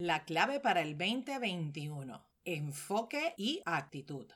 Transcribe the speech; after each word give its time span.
La 0.00 0.24
clave 0.24 0.60
para 0.60 0.80
el 0.80 0.96
2021. 0.96 2.24
Enfoque 2.46 3.34
y 3.36 3.60
actitud. 3.66 4.26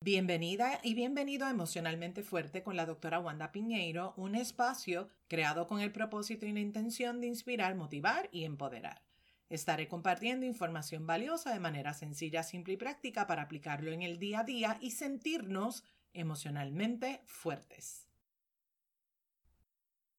Bienvenida 0.00 0.78
y 0.82 0.92
bienvenido 0.92 1.46
a 1.46 1.50
Emocionalmente 1.50 2.22
Fuerte 2.22 2.62
con 2.62 2.76
la 2.76 2.84
doctora 2.84 3.18
Wanda 3.18 3.50
Piñeiro, 3.50 4.12
un 4.18 4.34
espacio 4.34 5.08
creado 5.26 5.66
con 5.66 5.80
el 5.80 5.90
propósito 5.90 6.44
y 6.44 6.52
la 6.52 6.60
intención 6.60 7.18
de 7.22 7.28
inspirar, 7.28 7.76
motivar 7.76 8.28
y 8.30 8.44
empoderar. 8.44 9.00
Estaré 9.48 9.88
compartiendo 9.88 10.44
información 10.44 11.06
valiosa 11.06 11.54
de 11.54 11.58
manera 11.58 11.94
sencilla, 11.94 12.42
simple 12.42 12.74
y 12.74 12.76
práctica 12.76 13.26
para 13.26 13.44
aplicarlo 13.44 13.90
en 13.90 14.02
el 14.02 14.18
día 14.18 14.40
a 14.40 14.44
día 14.44 14.76
y 14.82 14.90
sentirnos 14.90 15.82
emocionalmente 16.12 17.22
fuertes. 17.24 18.06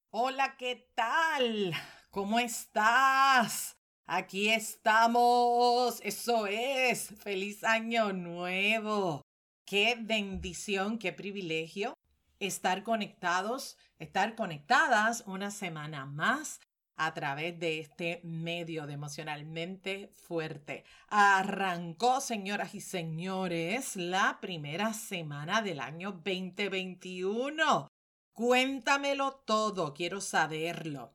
Hola, 0.09 0.57
¿qué 0.57 0.89
tal? 0.95 1.75
¿Cómo 2.09 2.39
estás? 2.39 3.77
Aquí 4.05 4.49
estamos. 4.49 5.99
Eso 6.03 6.47
es. 6.47 7.13
Feliz 7.23 7.63
año 7.63 8.13
nuevo. 8.13 9.21
Qué 9.65 9.97
bendición, 9.99 10.99
qué 10.99 11.13
privilegio 11.13 11.97
estar 12.39 12.83
conectados, 12.83 13.77
estar 13.99 14.35
conectadas 14.35 15.23
una 15.25 15.51
semana 15.51 16.05
más 16.05 16.59
a 16.95 17.13
través 17.13 17.57
de 17.59 17.79
este 17.79 18.19
medio 18.23 18.85
de 18.85 18.93
emocionalmente 18.93 20.11
fuerte. 20.13 20.83
Arrancó, 21.07 22.21
señoras 22.21 22.75
y 22.75 22.81
señores, 22.81 23.95
la 23.95 24.39
primera 24.41 24.93
semana 24.93 25.61
del 25.61 25.79
año 25.79 26.11
2021. 26.11 27.87
Cuéntamelo 28.33 29.31
todo, 29.45 29.93
quiero 29.93 30.21
saberlo. 30.21 31.13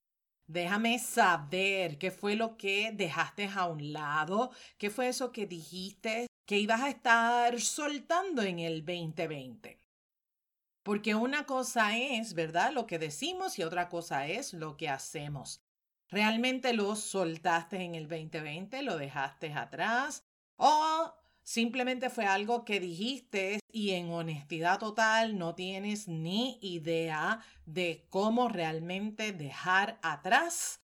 Déjame 0.48 0.98
saber 0.98 1.98
qué 1.98 2.11
fue 2.11 2.34
lo 2.34 2.57
que 2.57 2.91
dejaste 2.93 3.51
a 3.55 3.66
un 3.66 3.93
lado, 3.93 4.51
qué 4.79 4.88
fue 4.88 5.09
eso 5.09 5.30
que 5.30 5.47
dijiste 5.47 6.27
que 6.46 6.59
ibas 6.59 6.80
a 6.80 6.88
estar 6.88 7.60
soltando 7.60 8.40
en 8.40 8.59
el 8.59 8.82
2020. 8.82 9.79
Porque 10.82 11.15
una 11.15 11.45
cosa 11.45 11.99
es, 11.99 12.32
¿verdad? 12.32 12.73
Lo 12.73 12.87
que 12.87 12.99
decimos 12.99 13.59
y 13.59 13.63
otra 13.63 13.90
cosa 13.90 14.27
es 14.27 14.55
lo 14.55 14.79
que 14.79 14.88
hacemos. 14.88 15.60
¿Realmente 16.09 16.73
lo 16.73 16.96
soltaste 16.96 17.83
en 17.83 17.95
el 17.95 18.09
2020? 18.09 18.80
¿Lo 18.83 18.96
dejaste 18.96 19.52
atrás? 19.52 20.24
¿O 20.57 21.12
simplemente 21.49 22.10
fue 22.10 22.27
algo 22.27 22.66
que 22.66 22.79
dijiste 22.79 23.60
y 23.73 23.93
en 23.93 24.10
honestidad 24.10 24.79
total 24.79 25.38
no 25.38 25.55
tienes 25.55 26.07
ni 26.07 26.59
idea 26.60 27.40
de 27.65 28.07
cómo 28.10 28.51
realmente 28.51 29.32
dejar 29.32 29.99
atrás 30.02 30.82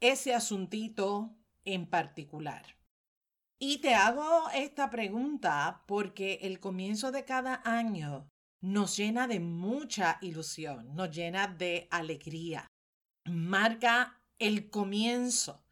ese 0.00 0.34
asuntito 0.34 1.34
en 1.64 1.86
particular. 1.86 2.76
Y 3.58 3.78
te 3.78 3.94
hago 3.94 4.50
esta 4.50 4.90
pregunta 4.90 5.84
porque 5.86 6.40
el 6.42 6.60
comienzo 6.60 7.10
de 7.10 7.24
cada 7.24 7.62
año 7.64 8.28
nos 8.60 8.98
llena 8.98 9.26
de 9.26 9.40
mucha 9.40 10.18
ilusión, 10.20 10.94
nos 10.94 11.16
llena 11.16 11.46
de 11.46 11.88
alegría, 11.90 12.66
marca 13.24 14.20
el 14.38 14.68
comienzo 14.68 15.64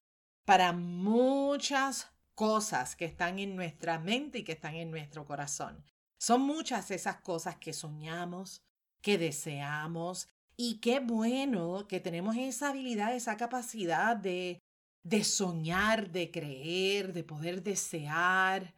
para 0.46 0.72
muchas 0.72 2.11
cosas 2.34 2.96
que 2.96 3.04
están 3.04 3.38
en 3.38 3.56
nuestra 3.56 3.98
mente 3.98 4.38
y 4.38 4.44
que 4.44 4.52
están 4.52 4.74
en 4.74 4.90
nuestro 4.90 5.24
corazón. 5.24 5.84
Son 6.18 6.40
muchas 6.42 6.90
esas 6.90 7.16
cosas 7.16 7.56
que 7.56 7.72
soñamos, 7.72 8.62
que 9.00 9.18
deseamos, 9.18 10.28
y 10.56 10.80
qué 10.80 11.00
bueno 11.00 11.86
que 11.88 12.00
tenemos 12.00 12.36
esa 12.36 12.68
habilidad, 12.68 13.14
esa 13.14 13.36
capacidad 13.36 14.16
de, 14.16 14.62
de 15.02 15.24
soñar, 15.24 16.10
de 16.10 16.30
creer, 16.30 17.12
de 17.12 17.24
poder 17.24 17.62
desear. 17.62 18.74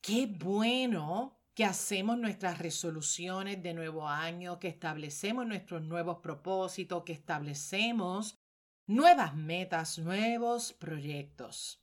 Qué 0.00 0.26
bueno 0.26 1.36
que 1.54 1.64
hacemos 1.64 2.16
nuestras 2.18 2.58
resoluciones 2.58 3.62
de 3.62 3.74
nuevo 3.74 4.08
año, 4.08 4.58
que 4.60 4.68
establecemos 4.68 5.46
nuestros 5.46 5.82
nuevos 5.82 6.18
propósitos, 6.18 7.02
que 7.02 7.12
establecemos 7.12 8.38
nuevas 8.86 9.34
metas, 9.34 9.98
nuevos 9.98 10.72
proyectos. 10.72 11.82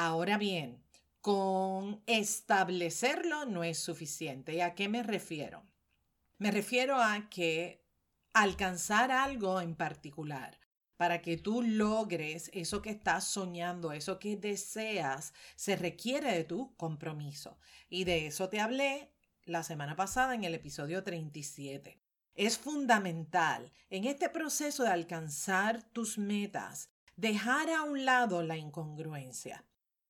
Ahora 0.00 0.38
bien, 0.38 0.80
con 1.20 2.04
establecerlo 2.06 3.46
no 3.46 3.64
es 3.64 3.80
suficiente. 3.80 4.54
¿Y 4.54 4.60
a 4.60 4.76
qué 4.76 4.88
me 4.88 5.02
refiero? 5.02 5.64
Me 6.38 6.52
refiero 6.52 7.02
a 7.02 7.28
que 7.28 7.84
alcanzar 8.32 9.10
algo 9.10 9.60
en 9.60 9.74
particular, 9.74 10.56
para 10.96 11.20
que 11.20 11.36
tú 11.36 11.62
logres 11.62 12.48
eso 12.54 12.80
que 12.80 12.90
estás 12.90 13.24
soñando, 13.24 13.90
eso 13.90 14.20
que 14.20 14.36
deseas, 14.36 15.34
se 15.56 15.74
requiere 15.74 16.30
de 16.30 16.44
tu 16.44 16.76
compromiso. 16.76 17.58
Y 17.88 18.04
de 18.04 18.28
eso 18.28 18.48
te 18.48 18.60
hablé 18.60 19.10
la 19.46 19.64
semana 19.64 19.96
pasada 19.96 20.36
en 20.36 20.44
el 20.44 20.54
episodio 20.54 21.02
37. 21.02 21.98
Es 22.36 22.56
fundamental 22.56 23.72
en 23.90 24.04
este 24.04 24.28
proceso 24.28 24.84
de 24.84 24.90
alcanzar 24.90 25.82
tus 25.82 26.18
metas 26.18 26.88
dejar 27.16 27.68
a 27.70 27.82
un 27.82 28.04
lado 28.04 28.44
la 28.44 28.56
incongruencia. 28.56 29.64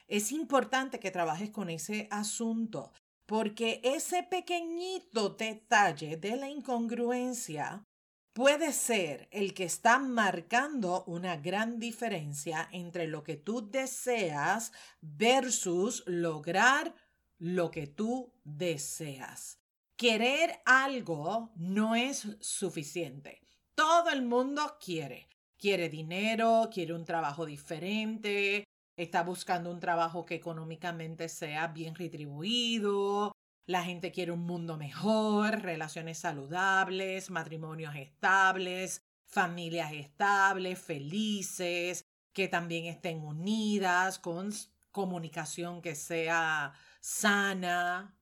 Es 0.08 0.32
importante 0.32 0.98
que 0.98 1.10
trabajes 1.10 1.50
con 1.50 1.68
ese 1.68 2.08
asunto, 2.10 2.92
porque 3.26 3.82
ese 3.84 4.22
pequeñito 4.22 5.28
detalle 5.28 6.16
de 6.16 6.36
la 6.36 6.48
incongruencia 6.48 7.84
puede 8.32 8.72
ser 8.72 9.28
el 9.32 9.52
que 9.52 9.64
está 9.64 9.98
marcando 9.98 11.04
una 11.04 11.36
gran 11.36 11.78
diferencia 11.78 12.70
entre 12.72 13.06
lo 13.06 13.22
que 13.22 13.36
tú 13.36 13.70
deseas 13.70 14.72
versus 15.02 16.04
lograr 16.06 16.94
lo 17.36 17.70
que 17.70 17.86
tú 17.86 18.32
deseas. 18.44 19.58
Querer 19.96 20.62
algo 20.64 21.52
no 21.56 21.94
es 21.96 22.28
suficiente. 22.40 23.42
Todo 23.74 24.08
el 24.08 24.22
mundo 24.22 24.78
quiere. 24.80 25.28
Quiere 25.58 25.88
dinero, 25.88 26.70
quiere 26.72 26.94
un 26.94 27.04
trabajo 27.04 27.44
diferente, 27.44 28.64
está 28.98 29.22
buscando 29.22 29.70
un 29.70 29.80
trabajo 29.80 30.26
que 30.26 30.34
económicamente 30.34 31.28
sea 31.28 31.68
bien 31.68 31.94
retribuido, 31.94 33.32
la 33.64 33.84
gente 33.84 34.10
quiere 34.10 34.32
un 34.32 34.44
mundo 34.44 34.76
mejor, 34.76 35.62
relaciones 35.62 36.18
saludables, 36.18 37.30
matrimonios 37.30 37.94
estables, 37.94 39.02
familias 39.24 39.92
estables, 39.92 40.80
felices, 40.80 42.04
que 42.32 42.48
también 42.48 42.86
estén 42.86 43.22
unidas, 43.22 44.18
con 44.18 44.52
comunicación 44.90 45.80
que 45.80 45.94
sea 45.94 46.72
sana. 47.00 48.16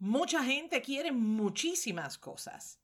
Mucha 0.00 0.42
gente 0.42 0.82
quiere 0.82 1.12
muchísimas 1.12 2.18
cosas. 2.18 2.80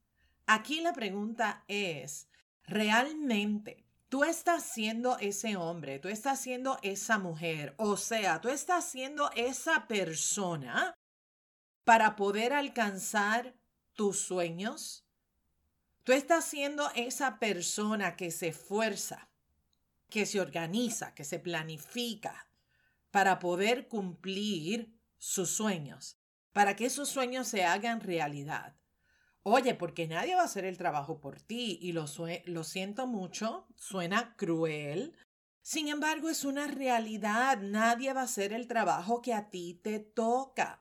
Aquí 0.46 0.80
la 0.82 0.92
pregunta 0.92 1.64
es, 1.66 2.28
¿realmente 2.64 3.85
tú 4.08 4.24
estás 4.24 4.64
siendo 4.64 5.18
ese 5.18 5.56
hombre, 5.56 5.98
tú 5.98 6.08
estás 6.08 6.40
siendo 6.40 6.78
esa 6.82 7.18
mujer, 7.18 7.74
o 7.78 7.96
sea, 7.96 8.40
tú 8.40 8.48
estás 8.48 8.84
siendo 8.84 9.30
esa 9.32 9.86
persona 9.88 10.94
para 11.84 12.16
poder 12.16 12.52
alcanzar 12.52 13.54
tus 13.94 14.18
sueños. 14.20 15.04
Tú 16.04 16.12
estás 16.12 16.44
siendo 16.44 16.88
esa 16.94 17.38
persona 17.38 18.16
que 18.16 18.30
se 18.30 18.48
esfuerza, 18.48 19.28
que 20.08 20.26
se 20.26 20.40
organiza, 20.40 21.14
que 21.14 21.24
se 21.24 21.38
planifica 21.38 22.48
para 23.10 23.38
poder 23.38 23.88
cumplir 23.88 24.94
sus 25.18 25.50
sueños, 25.50 26.18
para 26.52 26.76
que 26.76 26.86
esos 26.86 27.08
sueños 27.08 27.48
se 27.48 27.64
hagan 27.64 28.00
realidad. 28.00 28.76
Oye, 29.48 29.76
porque 29.76 30.08
nadie 30.08 30.34
va 30.34 30.40
a 30.40 30.46
hacer 30.46 30.64
el 30.64 30.76
trabajo 30.76 31.20
por 31.20 31.40
ti 31.40 31.78
y 31.80 31.92
lo, 31.92 32.08
siento 32.64 33.06
mucho, 33.06 33.64
suena 33.76 34.34
cruel. 34.34 35.14
Sin 35.62 35.86
embargo, 35.86 36.28
es 36.28 36.44
una 36.44 36.66
realidad. 36.66 37.58
Nadie 37.58 38.12
va 38.12 38.22
a 38.22 38.24
hacer 38.24 38.52
el 38.52 38.66
trabajo 38.66 39.22
que 39.22 39.32
a 39.32 39.48
ti 39.48 39.78
te 39.84 40.00
toca. 40.00 40.80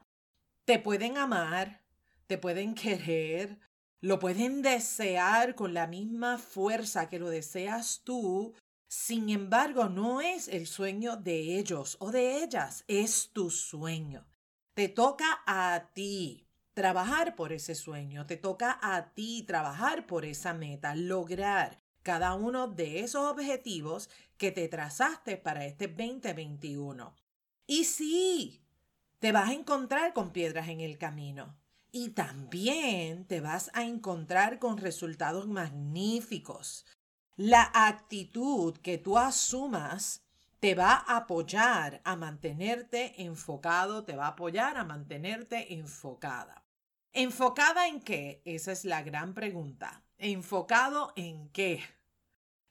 Te 0.66 0.80
pueden 0.80 1.16
amar, 1.16 1.84
te 2.26 2.40
pueden 2.40 2.74
querer, 2.74 3.60
lo 4.02 4.18
pueden 4.18 4.64
desear 4.64 5.54
con 5.54 5.76
la 5.76 5.86
misma 5.86 6.40
fuerza 6.40 7.08
que 7.08 7.20
lo 7.20 7.30
deseas 7.30 8.02
tú. 8.04 8.56
Sin 8.88 9.30
embargo, 9.30 9.90
no 9.90 10.22
es 10.22 10.48
el 10.48 10.66
sueño 10.66 11.18
de 11.18 11.60
ellos 11.60 11.98
o 12.00 12.10
de 12.10 12.44
ellas, 12.44 12.84
es 12.88 13.30
tu 13.32 13.52
sueño. 13.52 14.26
Te 14.74 14.90
toca 14.90 15.44
a 15.46 15.92
ti 15.94 16.45
trabajar 16.76 17.36
por 17.36 17.54
ese 17.54 17.74
sueño, 17.74 18.28
te 18.28 18.36
toca 18.36 18.78
a 18.82 19.14
ti 19.14 19.44
trabajar 19.44 20.06
por 20.06 20.26
esa 20.26 20.54
meta, 20.54 20.94
lograr 20.94 21.80
cada 22.04 22.36
uno 22.36 22.68
de 22.68 23.00
esos 23.00 23.32
objetivos 23.32 24.10
que 24.38 24.52
te 24.52 24.68
trazaste 24.68 25.38
para 25.38 25.66
este 25.66 25.88
2021. 25.88 27.16
Y 27.66 27.86
sí, 27.86 28.62
te 29.20 29.32
vas 29.32 29.50
a 29.50 29.54
encontrar 29.54 30.14
con 30.14 30.32
piedras 30.32 30.68
en 30.68 30.82
el 30.82 30.98
camino. 30.98 31.56
Y 31.94 32.10
también 32.10 33.26
te 33.26 33.40
vas 33.40 33.72
a 33.74 33.86
encontrar 33.86 34.60
con 34.60 34.78
resultados 34.78 35.48
magníficos. 35.48 36.86
La 37.38 37.72
actitud 37.74 38.78
que 38.80 38.98
tú 38.98 39.18
asumas 39.18 40.26
te 40.60 40.76
va 40.76 41.06
a 41.08 41.18
apoyar 41.18 42.02
a 42.04 42.18
mantenerte 42.18 43.24
enfocado, 43.24 44.04
te 44.04 44.18
va 44.18 44.26
a 44.26 44.32
apoyar 44.32 44.78
a 44.78 44.84
mantenerte 44.84 45.74
enfocada. 45.74 46.65
¿Enfocada 47.18 47.88
en 47.88 48.02
qué? 48.02 48.42
Esa 48.44 48.74
es 48.74 48.84
la 48.84 49.02
gran 49.02 49.34
pregunta. 49.34 50.04
¿Enfocado 50.18 51.14
en 51.16 51.48
qué? 51.48 51.82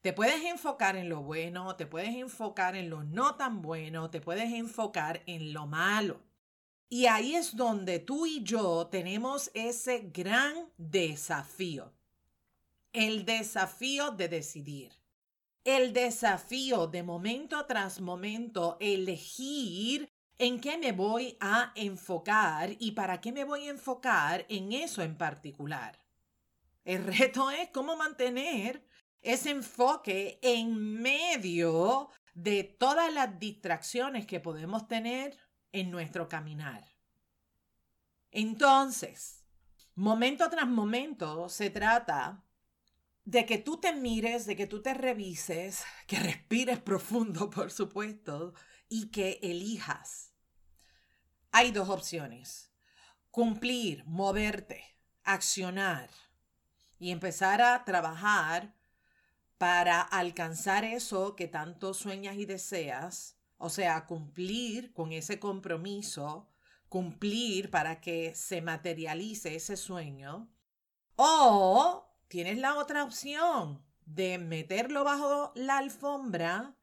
Te 0.03 0.13
puedes 0.13 0.45
enfocar 0.45 0.97
en 0.97 1.09
lo 1.09 1.23
bueno, 1.23 1.77
te 1.77 1.87
puedes 1.87 2.15
enfocar 2.15 2.77
en 2.77 2.91
lo 2.91 3.05
no 3.05 3.37
tan 3.37 3.63
bueno, 3.63 4.11
te 4.11 4.21
puedes 4.21 4.53
enfocar 4.53 5.23
en 5.25 5.55
lo 5.55 5.67
malo. 5.67 6.21
Y 6.91 7.07
ahí 7.07 7.35
es 7.35 7.57
donde 7.57 8.01
tú 8.01 8.27
y 8.27 8.43
yo 8.43 8.89
tenemos 8.89 9.51
ese 9.55 10.11
gran 10.13 10.69
desafío. 10.77 11.95
El 12.93 13.25
desafío 13.25 14.11
de 14.11 14.29
decidir. 14.29 14.93
El 15.65 15.95
desafío 15.95 16.87
de 16.87 17.03
momento 17.03 17.65
tras 17.65 17.99
momento 17.99 18.77
elegir 18.79 20.14
en 20.39 20.61
qué 20.61 20.79
me 20.79 20.93
voy 20.93 21.37
a 21.41 21.73
enfocar 21.75 22.75
y 22.79 22.93
para 22.93 23.21
qué 23.21 23.33
me 23.33 23.45
voy 23.45 23.67
a 23.67 23.71
enfocar 23.71 24.45
en 24.49 24.73
eso 24.73 25.03
en 25.03 25.17
particular. 25.17 26.01
El 26.85 27.05
reto 27.19 27.51
es 27.51 27.71
cómo 27.71 27.97
mantener 27.97 28.87
ese 29.23 29.51
enfoque 29.51 30.39
en 30.43 31.01
medio 31.01 32.11
de 32.35 32.65
todas 32.65 33.13
las 33.13 33.39
distracciones 33.39 34.27
que 34.27 34.41
podemos 34.41 34.87
tener 34.87 35.39
en 35.73 35.91
nuestro 35.91 36.29
caminar. 36.29 36.85
Entonces, 38.31 39.45
momento 39.95 40.51
tras 40.51 40.67
momento 40.67 41.49
se 41.49 41.71
trata 41.71 42.44
de 43.25 43.47
que 43.47 43.59
tú 43.59 43.79
te 43.79 43.95
mires, 43.95 44.47
de 44.47 44.57
que 44.57 44.67
tú 44.67 44.83
te 44.83 44.95
revises, 44.95 45.85
que 46.07 46.19
respires 46.19 46.79
profundo, 46.81 47.51
por 47.51 47.71
supuesto, 47.71 48.55
y 48.89 49.11
que 49.11 49.39
elijas. 49.43 50.33
Hay 51.51 51.73
dos 51.73 51.89
opciones. 51.89 52.71
Cumplir, 53.31 54.05
moverte, 54.07 54.97
accionar 55.25 56.11
y 56.99 57.11
empezar 57.11 57.63
a 57.63 57.85
trabajar 57.85 58.75
para 59.59 60.01
alcanzar 60.01 60.85
eso 60.85 61.35
que 61.35 61.49
tanto 61.49 61.95
sueñas 61.95 62.37
y 62.37 62.45
deseas, 62.45 63.39
o 63.57 63.71
sea, 63.71 64.07
cumplir 64.07 64.93
con 64.93 65.13
ese 65.13 65.41
compromiso, 65.41 66.49
cumplir 66.89 67.71
para 67.71 68.01
que 68.01 68.35
se 68.35 68.61
materialice 68.61 69.55
ese 69.55 69.77
sueño, 69.77 70.49
o 71.17 72.04
tienes 72.29 72.59
la 72.59 72.77
otra 72.77 73.05
opción 73.05 73.83
de 74.07 74.39
meterlo 74.39 75.05
bajo 75.05 75.53
la 75.55 75.79
alfombra 75.79 76.77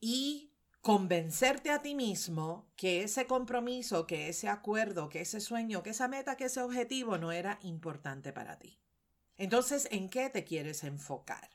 y 0.00 0.52
convencerte 0.80 1.70
a 1.70 1.82
ti 1.82 1.94
mismo 1.94 2.70
que 2.76 3.02
ese 3.02 3.26
compromiso, 3.26 4.06
que 4.06 4.28
ese 4.28 4.48
acuerdo, 4.48 5.08
que 5.08 5.20
ese 5.20 5.40
sueño, 5.40 5.82
que 5.82 5.90
esa 5.90 6.08
meta, 6.08 6.36
que 6.36 6.44
ese 6.44 6.62
objetivo 6.62 7.18
no 7.18 7.32
era 7.32 7.58
importante 7.62 8.32
para 8.32 8.58
ti. 8.58 8.78
Entonces, 9.36 9.88
¿en 9.90 10.08
qué 10.08 10.30
te 10.30 10.44
quieres 10.44 10.84
enfocar? 10.84 11.50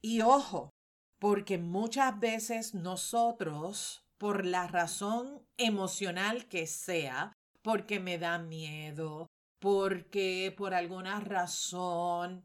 Y 0.00 0.20
ojo, 0.22 0.70
porque 1.18 1.58
muchas 1.58 2.18
veces 2.18 2.74
nosotros, 2.74 4.04
por 4.18 4.44
la 4.44 4.66
razón 4.66 5.46
emocional 5.56 6.48
que 6.48 6.66
sea, 6.66 7.32
porque 7.62 8.00
me 8.00 8.18
da 8.18 8.38
miedo, 8.38 9.30
porque 9.60 10.52
por 10.56 10.74
alguna 10.74 11.20
razón 11.20 12.44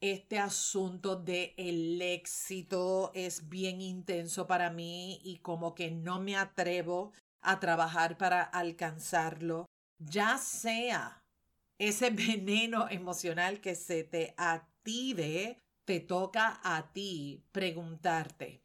este 0.00 0.38
asunto 0.38 1.16
de 1.16 1.54
el 1.56 2.00
éxito 2.02 3.10
es 3.14 3.48
bien 3.48 3.80
intenso 3.80 4.46
para 4.46 4.70
mí 4.70 5.20
y 5.24 5.38
como 5.38 5.74
que 5.74 5.90
no 5.90 6.20
me 6.20 6.36
atrevo 6.36 7.12
a 7.40 7.60
trabajar 7.60 8.18
para 8.18 8.42
alcanzarlo, 8.42 9.66
ya 9.98 10.38
sea 10.38 11.22
ese 11.78 12.10
veneno 12.10 12.88
emocional 12.88 13.60
que 13.60 13.74
se 13.74 14.04
te 14.04 14.34
active 14.36 15.60
te 15.84 16.00
toca 16.00 16.60
a 16.64 16.92
ti 16.92 17.44
preguntarte, 17.52 18.60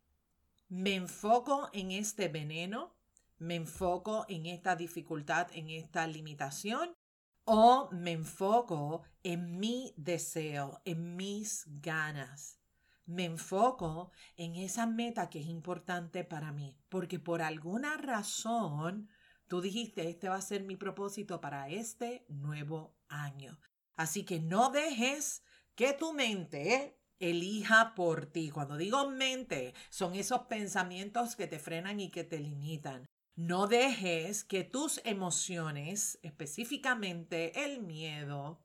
¿me 0.69 0.95
enfoco 0.95 1.69
en 1.71 1.91
este 1.91 2.27
veneno? 2.27 2.95
¿Me 3.37 3.55
enfoco 3.55 4.25
en 4.27 4.47
esta 4.47 4.75
dificultad, 4.75 5.47
en 5.53 5.69
esta 5.69 6.05
limitación? 6.07 6.95
¿O 7.53 7.89
me 7.91 8.13
enfoco 8.13 9.03
en 9.23 9.59
mi 9.59 9.93
deseo, 9.97 10.81
en 10.85 11.17
mis 11.17 11.65
ganas? 11.81 12.61
Me 13.05 13.25
enfoco 13.25 14.13
en 14.37 14.55
esa 14.55 14.85
meta 14.85 15.29
que 15.29 15.41
es 15.41 15.47
importante 15.47 16.23
para 16.23 16.53
mí, 16.53 16.77
porque 16.87 17.19
por 17.19 17.41
alguna 17.41 17.97
razón 17.97 19.09
tú 19.47 19.59
dijiste, 19.59 20.07
este 20.07 20.29
va 20.29 20.35
a 20.35 20.41
ser 20.41 20.63
mi 20.63 20.77
propósito 20.77 21.41
para 21.41 21.67
este 21.67 22.25
nuevo 22.29 22.95
año. 23.09 23.59
Así 23.95 24.23
que 24.23 24.39
no 24.39 24.69
dejes 24.69 25.43
que 25.75 25.91
tu 25.91 26.13
mente 26.13 27.01
elija 27.19 27.95
por 27.95 28.27
ti. 28.27 28.49
Cuando 28.49 28.77
digo 28.77 29.09
mente, 29.09 29.73
son 29.89 30.15
esos 30.15 30.43
pensamientos 30.43 31.35
que 31.35 31.47
te 31.47 31.59
frenan 31.59 31.99
y 31.99 32.11
que 32.11 32.23
te 32.23 32.39
limitan. 32.39 33.10
No 33.35 33.67
dejes 33.67 34.43
que 34.43 34.63
tus 34.63 35.01
emociones, 35.05 36.19
específicamente 36.21 37.63
el 37.63 37.81
miedo, 37.81 38.59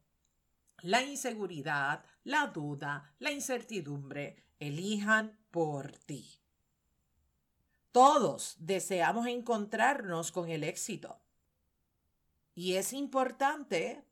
la 0.82 1.02
inseguridad, 1.02 2.04
la 2.24 2.48
duda, 2.48 3.14
la 3.18 3.30
incertidumbre, 3.30 4.44
elijan 4.58 5.38
por 5.50 5.92
ti. 5.92 6.40
Todos 7.92 8.56
deseamos 8.58 9.26
encontrarnos 9.26 10.32
con 10.32 10.50
el 10.50 10.64
éxito. 10.64 11.18
Y 12.54 12.74
es 12.74 12.92
importante 12.92 14.04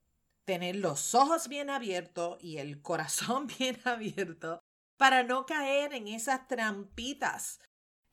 tener 0.45 0.77
los 0.77 1.15
ojos 1.15 1.49
bien 1.49 1.71
abiertos 1.71 2.39
y 2.43 2.59
el 2.59 2.81
corazón 2.81 3.47
bien 3.59 3.79
abierto 3.85 4.63
para 4.97 5.23
no 5.23 5.45
caer 5.45 5.93
en 5.95 6.09
esas 6.09 6.47
trampitas 6.47 7.61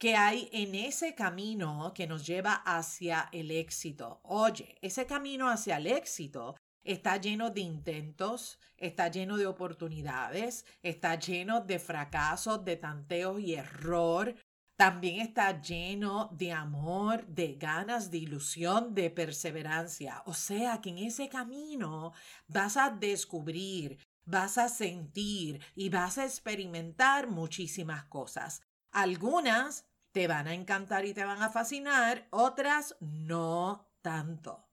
que 0.02 0.16
hay 0.16 0.50
en 0.52 0.74
ese 0.74 1.14
camino 1.14 1.92
que 1.94 2.08
nos 2.08 2.26
lleva 2.26 2.56
hacia 2.56 3.30
el 3.32 3.52
éxito. 3.52 4.20
Oye, 4.24 4.76
ese 4.82 5.06
camino 5.06 5.48
hacia 5.48 5.78
el 5.78 5.86
éxito 5.86 6.56
está 6.84 7.18
lleno 7.18 7.52
de 7.52 7.62
intentos, 7.62 8.58
está 8.78 9.10
lleno 9.10 9.38
de 9.38 9.46
oportunidades, 9.46 10.66
está 10.82 11.20
lleno 11.20 11.62
de 11.62 11.78
fracasos, 11.78 12.66
de 12.66 12.78
tanteos 12.78 13.40
y 13.42 13.54
error, 13.54 14.34
también 14.76 15.22
está 15.22 15.62
lleno 15.62 16.32
de 16.34 16.52
amor, 16.52 17.28
de 17.28 17.54
ganas, 17.54 18.10
de 18.10 18.18
ilusión, 18.18 18.96
de 18.96 19.12
perseverancia. 19.12 20.24
O 20.26 20.34
sea 20.34 20.82
que 20.82 20.90
en 20.90 20.98
ese 20.98 21.30
camino 21.30 22.14
vas 22.48 22.76
a 22.76 22.90
descubrir, 22.90 24.00
vas 24.26 24.58
a 24.58 24.68
sentir 24.68 25.62
y 25.76 25.90
vas 25.90 26.18
a 26.18 26.26
experimentar 26.26 27.28
muchísimas 27.28 28.06
cosas. 28.06 28.64
Algunas 28.92 29.86
te 30.12 30.28
van 30.28 30.48
a 30.48 30.54
encantar 30.54 31.06
y 31.06 31.14
te 31.14 31.26
van 31.26 31.42
a 31.42 31.50
fascinar, 31.50 32.28
otras 32.32 32.96
no 33.00 33.92
tanto. 34.02 34.68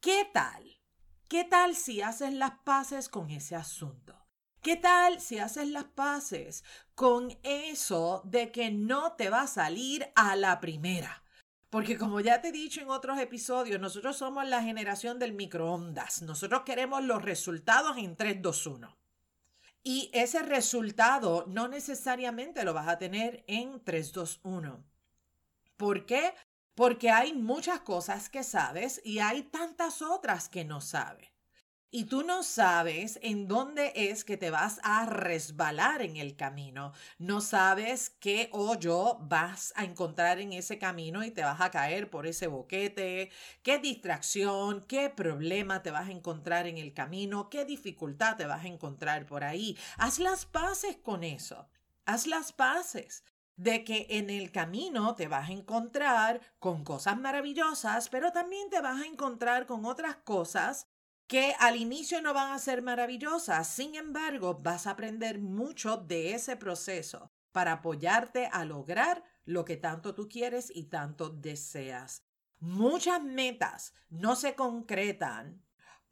¿Qué 0.00 0.28
tal? 0.32 0.80
¿Qué 1.28 1.44
tal 1.44 1.74
si 1.74 2.02
haces 2.02 2.32
las 2.34 2.52
paces 2.64 3.08
con 3.08 3.30
ese 3.30 3.56
asunto? 3.56 4.18
¿Qué 4.60 4.76
tal 4.76 5.20
si 5.20 5.38
haces 5.38 5.68
las 5.68 5.84
paces 5.84 6.62
con 6.94 7.36
eso 7.42 8.22
de 8.24 8.52
que 8.52 8.70
no 8.70 9.14
te 9.14 9.30
va 9.30 9.42
a 9.42 9.46
salir 9.46 10.12
a 10.14 10.36
la 10.36 10.60
primera? 10.60 11.24
Porque 11.70 11.96
como 11.96 12.20
ya 12.20 12.42
te 12.42 12.48
he 12.48 12.52
dicho 12.52 12.82
en 12.82 12.90
otros 12.90 13.18
episodios, 13.18 13.80
nosotros 13.80 14.18
somos 14.18 14.46
la 14.46 14.62
generación 14.62 15.18
del 15.18 15.32
microondas. 15.32 16.20
Nosotros 16.20 16.62
queremos 16.66 17.02
los 17.02 17.22
resultados 17.22 17.96
en 17.96 18.14
3, 18.14 18.42
2, 18.42 18.66
1. 18.66 19.01
Y 19.82 20.10
ese 20.12 20.42
resultado 20.42 21.44
no 21.48 21.66
necesariamente 21.66 22.64
lo 22.64 22.72
vas 22.72 22.88
a 22.88 22.98
tener 22.98 23.44
en 23.48 23.82
3, 23.82 24.12
2, 24.12 24.40
1. 24.44 24.84
¿Por 25.76 26.06
qué? 26.06 26.34
Porque 26.74 27.10
hay 27.10 27.34
muchas 27.34 27.80
cosas 27.80 28.28
que 28.28 28.44
sabes 28.44 29.00
y 29.04 29.18
hay 29.18 29.42
tantas 29.42 30.00
otras 30.00 30.48
que 30.48 30.64
no 30.64 30.80
sabes 30.80 31.31
y 31.94 32.04
tú 32.04 32.24
no 32.24 32.42
sabes 32.42 33.18
en 33.22 33.46
dónde 33.46 33.92
es 33.94 34.24
que 34.24 34.38
te 34.38 34.50
vas 34.50 34.80
a 34.82 35.04
resbalar 35.04 36.00
en 36.00 36.16
el 36.16 36.36
camino. 36.36 36.94
No 37.18 37.42
sabes 37.42 38.08
qué 38.18 38.48
hoyo 38.52 39.18
vas 39.20 39.74
a 39.76 39.84
encontrar 39.84 40.40
en 40.40 40.54
ese 40.54 40.78
camino 40.78 41.22
y 41.22 41.30
te 41.30 41.44
vas 41.44 41.60
a 41.60 41.70
caer 41.70 42.08
por 42.08 42.26
ese 42.26 42.46
boquete, 42.46 43.30
qué 43.62 43.78
distracción, 43.78 44.80
qué 44.88 45.10
problema 45.10 45.82
te 45.82 45.90
vas 45.90 46.08
a 46.08 46.12
encontrar 46.12 46.66
en 46.66 46.78
el 46.78 46.94
camino, 46.94 47.50
qué 47.50 47.66
dificultad 47.66 48.38
te 48.38 48.46
vas 48.46 48.64
a 48.64 48.68
encontrar 48.68 49.26
por 49.26 49.44
ahí. 49.44 49.76
Haz 49.98 50.18
las 50.18 50.46
paces 50.46 50.96
con 50.96 51.22
eso. 51.22 51.68
Haz 52.06 52.26
las 52.26 52.54
paces 52.54 53.22
de 53.56 53.84
que 53.84 54.06
en 54.08 54.30
el 54.30 54.50
camino 54.50 55.14
te 55.14 55.28
vas 55.28 55.50
a 55.50 55.52
encontrar 55.52 56.40
con 56.58 56.84
cosas 56.84 57.18
maravillosas, 57.18 58.08
pero 58.08 58.32
también 58.32 58.70
te 58.70 58.80
vas 58.80 59.02
a 59.02 59.06
encontrar 59.06 59.66
con 59.66 59.84
otras 59.84 60.16
cosas 60.16 60.86
que 61.26 61.54
al 61.58 61.76
inicio 61.76 62.20
no 62.20 62.34
van 62.34 62.52
a 62.52 62.58
ser 62.58 62.82
maravillosas, 62.82 63.68
sin 63.68 63.94
embargo 63.94 64.60
vas 64.62 64.86
a 64.86 64.90
aprender 64.90 65.38
mucho 65.38 65.96
de 65.96 66.34
ese 66.34 66.56
proceso 66.56 67.32
para 67.52 67.72
apoyarte 67.72 68.48
a 68.52 68.64
lograr 68.64 69.24
lo 69.44 69.64
que 69.64 69.76
tanto 69.76 70.14
tú 70.14 70.28
quieres 70.28 70.70
y 70.74 70.84
tanto 70.84 71.30
deseas. 71.30 72.24
Muchas 72.58 73.22
metas 73.22 73.92
no 74.08 74.36
se 74.36 74.54
concretan 74.54 75.62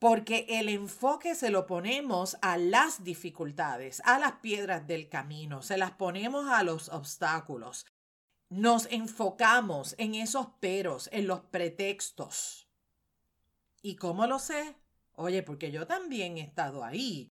porque 0.00 0.46
el 0.48 0.70
enfoque 0.70 1.34
se 1.34 1.50
lo 1.50 1.66
ponemos 1.66 2.38
a 2.40 2.56
las 2.56 3.04
dificultades, 3.04 4.00
a 4.06 4.18
las 4.18 4.32
piedras 4.40 4.86
del 4.86 5.10
camino, 5.10 5.60
se 5.60 5.76
las 5.76 5.92
ponemos 5.92 6.48
a 6.48 6.62
los 6.62 6.88
obstáculos. 6.88 7.84
Nos 8.48 8.86
enfocamos 8.86 9.94
en 9.98 10.14
esos 10.14 10.46
peros, 10.58 11.10
en 11.12 11.26
los 11.26 11.42
pretextos. 11.42 12.66
¿Y 13.82 13.96
cómo 13.96 14.26
lo 14.26 14.38
sé? 14.38 14.79
Oye, 15.20 15.42
porque 15.42 15.70
yo 15.70 15.86
también 15.86 16.38
he 16.38 16.40
estado 16.40 16.82
ahí. 16.82 17.28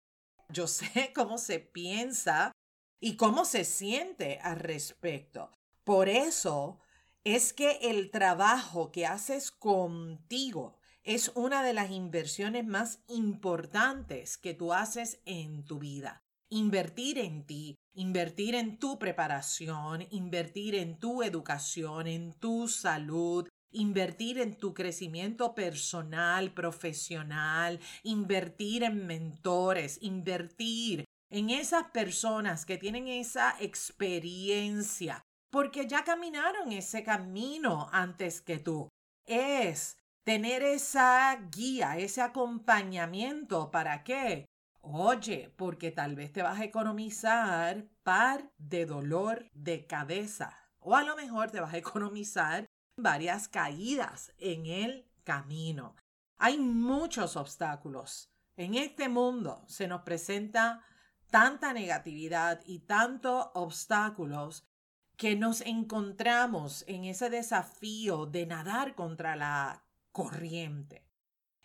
Yo 0.50 0.68
sé 0.68 1.14
cómo 1.16 1.38
se 1.38 1.60
piensa 1.60 2.52
y 3.00 3.16
cómo 3.16 3.46
se 3.46 3.64
siente 3.64 4.40
al 4.42 4.60
respecto. 4.60 5.54
Por 5.86 6.10
eso 6.10 6.80
es 7.24 7.54
que 7.54 7.80
el 7.84 8.12
trabajo 8.12 8.92
que 8.92 9.06
haces 9.06 9.52
contigo 9.52 10.76
es 11.04 11.32
una 11.34 11.64
de 11.64 11.74
las 11.74 11.90
inversiones 11.90 12.66
más 12.66 13.00
importantes 13.08 14.38
que 14.38 14.54
tú 14.54 14.74
haces 14.74 15.22
en 15.24 15.64
tu 15.64 15.80
vida. 15.80 16.20
Invertir 16.50 17.18
en 17.18 17.46
ti, 17.46 17.76
invertir 17.94 18.56
en 18.56 18.80
tu 18.80 19.00
preparación, 19.00 20.06
invertir 20.12 20.76
en 20.76 21.00
tu 21.00 21.24
educación, 21.24 22.08
en 22.08 22.34
tu 22.34 22.68
salud, 22.68 23.48
invertir 23.72 24.40
en 24.40 24.56
tu 24.56 24.74
crecimiento 24.74 25.54
personal, 25.56 26.52
profesional, 26.54 27.80
invertir 28.04 28.84
en 28.84 29.06
mentores, 29.06 30.00
invertir 30.02 31.06
en 31.30 31.50
esas 31.50 31.92
personas 31.92 32.66
que 32.66 32.78
tienen 32.78 33.08
esa 33.08 33.56
experiencia, 33.60 35.22
porque 35.52 35.88
ya 35.88 36.04
caminaron 36.04 36.72
ese 36.72 37.04
camino 37.04 37.90
antes 37.92 38.42
que 38.42 38.60
tú. 38.60 38.90
Es 39.26 39.98
tener 40.24 40.64
esa 40.64 41.36
guía, 41.52 41.98
ese 41.98 42.22
acompañamiento, 42.22 43.72
¿para 43.72 44.04
qué? 44.04 44.46
Oye, 44.82 45.54
porque 45.58 45.92
tal 45.92 46.16
vez 46.16 46.32
te 46.32 46.42
vas 46.42 46.60
a 46.60 46.64
economizar 46.64 47.86
par 48.04 48.50
de 48.58 48.86
dolor 48.86 49.50
de 49.54 49.86
cabeza. 49.86 50.58
O 50.80 50.96
a 50.96 51.04
lo 51.04 51.18
mejor 51.18 51.52
te 51.52 51.60
vas 51.60 51.74
a 51.74 51.78
economizar 51.78 52.67
varias 52.98 53.48
caídas 53.48 54.34
en 54.40 54.66
el 54.66 55.06
camino. 55.24 55.96
Hay 56.38 56.58
muchos 56.58 57.38
obstáculos. 57.38 58.32
En 58.58 58.76
este 58.76 59.08
mundo 59.08 59.64
se 59.68 59.88
nos 59.88 60.02
presenta 60.02 60.84
tanta 61.30 61.74
negatividad 61.74 62.62
y 62.66 62.80
tantos 62.80 63.48
obstáculos 63.54 64.68
que 65.16 65.36
nos 65.36 65.62
encontramos 65.62 66.84
en 66.88 67.06
ese 67.06 67.30
desafío 67.30 68.26
de 68.26 68.46
nadar 68.46 68.96
contra 68.96 69.36
la 69.36 69.84
corriente 70.12 71.06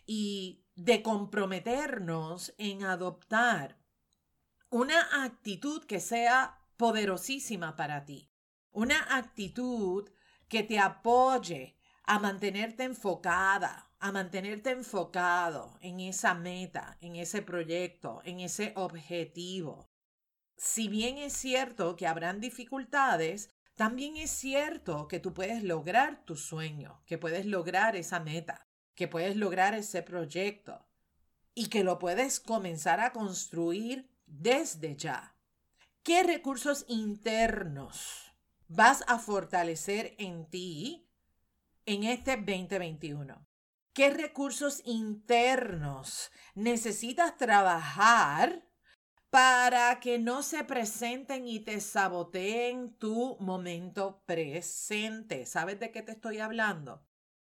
y 0.05 0.65
de 0.75 1.01
comprometernos 1.01 2.53
en 2.57 2.83
adoptar 2.83 3.77
una 4.69 5.23
actitud 5.23 5.83
que 5.85 5.99
sea 5.99 6.59
poderosísima 6.77 7.75
para 7.75 8.05
ti, 8.05 8.31
una 8.71 9.15
actitud 9.15 10.09
que 10.47 10.63
te 10.63 10.79
apoye 10.79 11.75
a 12.05 12.19
mantenerte 12.19 12.83
enfocada, 12.83 13.89
a 13.99 14.11
mantenerte 14.11 14.71
enfocado 14.71 15.77
en 15.81 15.99
esa 15.99 16.33
meta, 16.33 16.97
en 17.01 17.15
ese 17.15 17.41
proyecto, 17.41 18.21
en 18.25 18.41
ese 18.41 18.73
objetivo. 18.75 19.89
Si 20.57 20.87
bien 20.87 21.17
es 21.17 21.33
cierto 21.33 21.95
que 21.95 22.07
habrán 22.07 22.39
dificultades, 22.39 23.49
también 23.75 24.17
es 24.17 24.29
cierto 24.29 25.07
que 25.07 25.19
tú 25.19 25.33
puedes 25.33 25.63
lograr 25.63 26.23
tu 26.25 26.35
sueño, 26.35 27.01
que 27.05 27.17
puedes 27.17 27.45
lograr 27.45 27.95
esa 27.95 28.19
meta, 28.19 28.67
que 28.93 29.07
puedes 29.07 29.35
lograr 29.35 29.73
ese 29.73 30.03
proyecto 30.03 30.85
y 31.55 31.69
que 31.69 31.83
lo 31.83 31.97
puedes 31.99 32.39
comenzar 32.39 32.99
a 32.99 33.11
construir 33.11 34.11
desde 34.25 34.95
ya. 34.95 35.35
¿Qué 36.03 36.23
recursos 36.23 36.85
internos 36.87 38.22
vas 38.75 39.03
a 39.07 39.19
fortalecer 39.19 40.15
en 40.17 40.49
ti 40.49 41.07
en 41.85 42.03
este 42.03 42.37
2021? 42.37 43.47
¿Qué 43.93 44.09
recursos 44.09 44.81
internos 44.85 46.31
necesitas 46.55 47.37
trabajar 47.37 48.67
para 49.29 49.99
que 49.99 50.17
no 50.17 50.41
se 50.41 50.63
presenten 50.63 51.47
y 51.47 51.59
te 51.59 51.79
saboteen 51.79 52.97
tu 52.97 53.37
momento 53.39 54.23
presente? 54.25 55.45
¿Sabes 55.45 55.79
de 55.79 55.91
qué 55.91 56.01
te 56.01 56.13
estoy 56.13 56.39
hablando? 56.39 57.05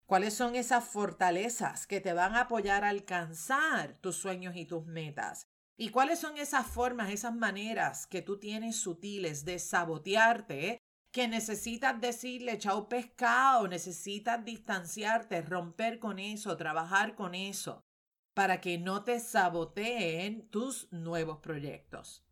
¿Cuáles 0.06 0.34
son 0.34 0.56
esas 0.56 0.84
fortalezas 0.84 1.88
que 1.88 2.02
te 2.02 2.12
van 2.12 2.36
a 2.36 2.42
apoyar 2.42 2.84
a 2.84 2.90
alcanzar 2.90 3.98
tus 4.00 4.18
sueños 4.18 4.58
y 4.58 4.66
tus 4.66 4.86
metas? 4.86 5.48
¿Y 5.78 5.90
cuáles 5.90 6.20
son 6.20 6.38
esas 6.38 6.68
formas, 6.68 7.12
esas 7.12 7.34
maneras 7.34 8.06
que 8.06 8.22
tú 8.22 8.38
tienes 8.38 8.76
sutiles 8.76 9.46
de 9.46 9.60
sabotearte 9.60 10.84
que 11.14 11.28
necesitas 11.28 12.02
decirle 12.02 12.58
chao 12.58 12.90
pescado, 12.90 13.68
necesitas 13.68 14.44
distanciarte, 14.44 15.44
romper 15.44 16.00
con 16.00 16.18
eso, 16.18 16.58
trabajar 16.58 17.14
con 17.14 17.36
eso, 17.36 17.86
para 18.34 18.60
que 18.60 18.80
no 18.80 19.04
te 19.04 19.20
saboteen 19.20 20.50
tus 20.50 20.92
nuevos 20.92 21.38
proyectos. 21.38 22.26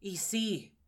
Y 0.00 0.16
sí, 0.16 0.78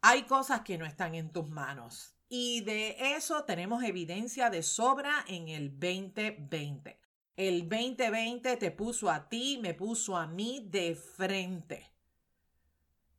hay 0.00 0.22
cosas 0.22 0.62
que 0.62 0.78
no 0.78 0.86
están 0.86 1.14
en 1.14 1.30
tus 1.30 1.46
manos. 1.46 2.16
Y 2.30 2.62
de 2.62 2.96
eso 3.16 3.44
tenemos 3.44 3.84
evidencia 3.84 4.48
de 4.48 4.62
sobra 4.62 5.26
en 5.28 5.48
el 5.48 5.78
2020. 5.78 6.98
El 7.36 7.68
2020 7.68 8.56
te 8.56 8.70
puso 8.70 9.10
a 9.10 9.28
ti, 9.28 9.58
me 9.60 9.74
puso 9.74 10.16
a 10.16 10.26
mí 10.26 10.66
de 10.70 10.94
frente 10.94 11.91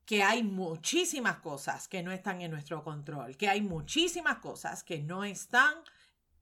que 0.05 0.23
hay 0.23 0.43
muchísimas 0.43 1.37
cosas 1.37 1.87
que 1.87 2.03
no 2.03 2.11
están 2.11 2.41
en 2.41 2.51
nuestro 2.51 2.83
control, 2.83 3.37
que 3.37 3.49
hay 3.49 3.61
muchísimas 3.61 4.39
cosas 4.39 4.83
que 4.83 4.99
no 4.99 5.23
están 5.23 5.75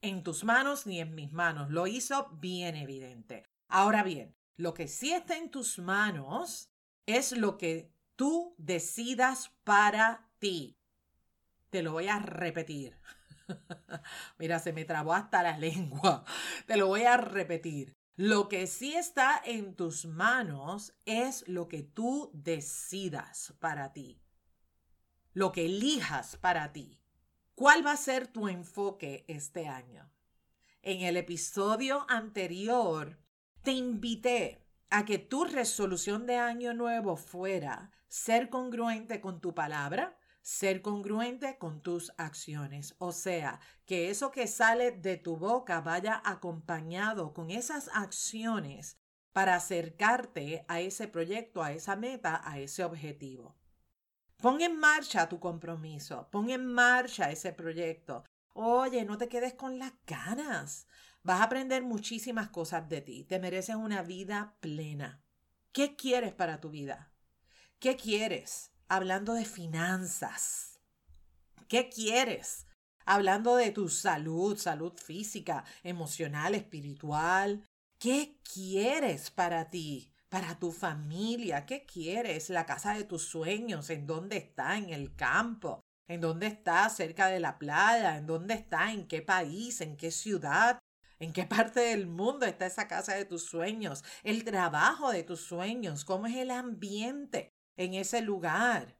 en 0.01 0.24
tus 0.24 0.44
manos 0.44 0.88
ni 0.88 1.00
en 1.00 1.13
mis 1.13 1.32
manos. 1.32 1.70
Lo 1.70 1.88
hizo 1.88 2.30
bien 2.34 2.75
evidente. 2.75 3.44
Ahora 3.68 4.03
bien, 4.03 4.36
lo 4.58 4.74
que 4.74 4.88
sí 4.88 5.12
está 5.13 5.38
en 5.38 5.51
tus 5.51 5.80
manos 5.80 6.70
es 7.06 7.32
lo 7.32 7.58
que 7.58 7.91
tú 8.15 8.56
decidas 8.58 9.51
para 9.63 10.30
ti. 10.39 10.77
Te 11.70 11.84
lo 11.84 11.94
voy 11.94 12.08
a 12.08 12.20
repetir. 12.20 12.98
Mira, 14.38 14.60
se 14.60 14.74
me 14.74 14.86
trabó 14.86 15.13
hasta 15.13 15.44
la 15.44 15.58
lengua. 15.60 16.25
Te 16.65 16.77
lo 16.77 16.88
voy 16.88 17.03
a 17.03 17.18
repetir. 17.18 17.96
Lo 18.24 18.50
que 18.50 18.68
sí 18.68 18.94
está 18.94 19.42
en 19.44 19.74
tus 19.74 20.06
manos 20.06 20.94
es 21.06 21.44
lo 21.48 21.68
que 21.68 21.82
tú 21.82 22.30
decidas 22.36 23.56
para 23.60 23.94
ti, 23.94 24.22
lo 25.34 25.51
que 25.51 25.66
elijas 25.66 26.36
para 26.36 26.72
ti. 26.72 27.00
¿Cuál 27.56 27.84
va 27.84 27.94
a 27.94 27.98
ser 27.98 28.28
tu 28.28 28.48
enfoque 28.48 29.25
este 29.28 29.68
año? 29.68 30.08
En 30.84 31.01
el 31.01 31.18
episodio 31.18 32.06
anterior 32.10 33.18
te 33.63 33.72
invité 33.72 34.68
a 34.92 35.04
que 35.04 35.18
tu 35.18 35.44
resolución 35.44 36.28
de 36.28 36.38
año 36.38 36.75
nuevo 36.75 37.16
fuera 37.16 37.90
ser 38.08 38.51
congruente 38.51 39.20
con 39.20 39.42
tu 39.42 39.56
palabra, 39.56 40.16
ser 40.41 40.81
congruente 40.81 41.57
con 41.57 41.81
tus 41.81 42.12
acciones. 42.17 42.95
O 42.98 43.12
sea, 43.12 43.60
que 43.86 44.10
eso 44.10 44.31
que 44.31 44.48
sale 44.48 44.91
de 44.91 45.17
tu 45.17 45.38
boca 45.38 45.81
vaya 45.81 46.21
acompañado 46.25 47.33
con 47.33 47.51
esas 47.51 47.89
acciones 47.93 48.98
para 49.33 49.55
acercarte 49.55 50.65
a 50.67 50.81
ese 50.81 51.07
proyecto, 51.07 51.63
a 51.63 51.71
esa 51.71 51.95
meta, 51.95 52.41
a 52.43 52.60
ese 52.60 52.83
objetivo. 52.83 53.55
Pon 54.38 54.60
en 54.62 54.77
marcha 54.77 55.29
tu 55.29 55.39
compromiso, 55.39 56.27
pon 56.31 56.50
en 56.50 56.65
marcha 56.65 57.31
ese 57.31 57.53
proyecto. 57.53 58.24
Oye, 58.53 59.05
no 59.05 59.17
te 59.17 59.29
quedes 59.29 59.53
con 59.53 59.79
las 59.79 59.93
ganas. 60.05 60.88
Vas 61.24 61.39
a 61.39 61.43
aprender 61.43 61.83
muchísimas 61.83 62.50
cosas 62.50 62.89
de 62.89 63.01
ti. 63.01 63.24
Te 63.24 63.39
mereces 63.39 63.75
una 63.75 64.01
vida 64.01 64.55
plena. 64.60 65.21
¿Qué 65.71 65.95
quieres 65.95 66.33
para 66.33 66.60
tu 66.60 66.71
vida? 66.71 67.13
¿Qué 67.79 67.95
quieres? 67.95 68.71
Hablando 68.91 69.36
de 69.36 69.45
finanzas. 69.45 70.81
¿Qué 71.69 71.88
quieres? 71.88 72.67
Hablando 73.05 73.55
de 73.55 73.71
tu 73.71 73.88
salud, 73.88 74.57
salud 74.57 74.91
física, 74.98 75.63
emocional, 75.81 76.55
espiritual. 76.55 77.63
¿Qué 77.98 78.41
quieres 78.43 79.31
para 79.31 79.69
ti? 79.69 80.12
Para 80.27 80.60
tu 80.60 80.74
familia, 80.74 81.65
¿qué 81.65 81.86
quieres? 81.86 82.50
La 82.50 82.65
casa 82.65 82.93
de 82.93 83.05
tus 83.05 83.24
sueños, 83.24 83.89
¿en 83.89 84.05
dónde 84.07 84.36
está? 84.36 84.77
¿En 84.77 84.89
el 84.89 85.15
campo? 85.15 85.79
¿En 86.10 86.19
dónde 86.19 86.48
está? 86.48 86.89
¿Cerca 86.89 87.27
de 87.27 87.39
la 87.39 87.60
playa? 87.60 88.17
¿En 88.17 88.27
dónde 88.27 88.55
está? 88.55 88.91
¿En 88.91 89.07
qué 89.07 89.21
país? 89.21 89.79
¿En 89.79 89.95
qué 89.95 90.12
ciudad? 90.12 90.79
¿En 91.17 91.31
qué 91.31 91.45
parte 91.55 91.79
del 91.79 92.07
mundo 92.07 92.45
está 92.45 92.65
esa 92.65 92.89
casa 92.89 93.15
de 93.15 93.24
tus 93.24 93.45
sueños? 93.45 94.03
El 94.24 94.43
trabajo 94.43 95.12
de 95.12 95.24
tus 95.24 95.39
sueños, 95.39 96.03
¿cómo 96.03 96.27
es 96.27 96.36
el 96.36 96.51
ambiente? 96.51 97.53
En 97.78 97.94
ese 97.94 98.22
lugar. 98.22 98.98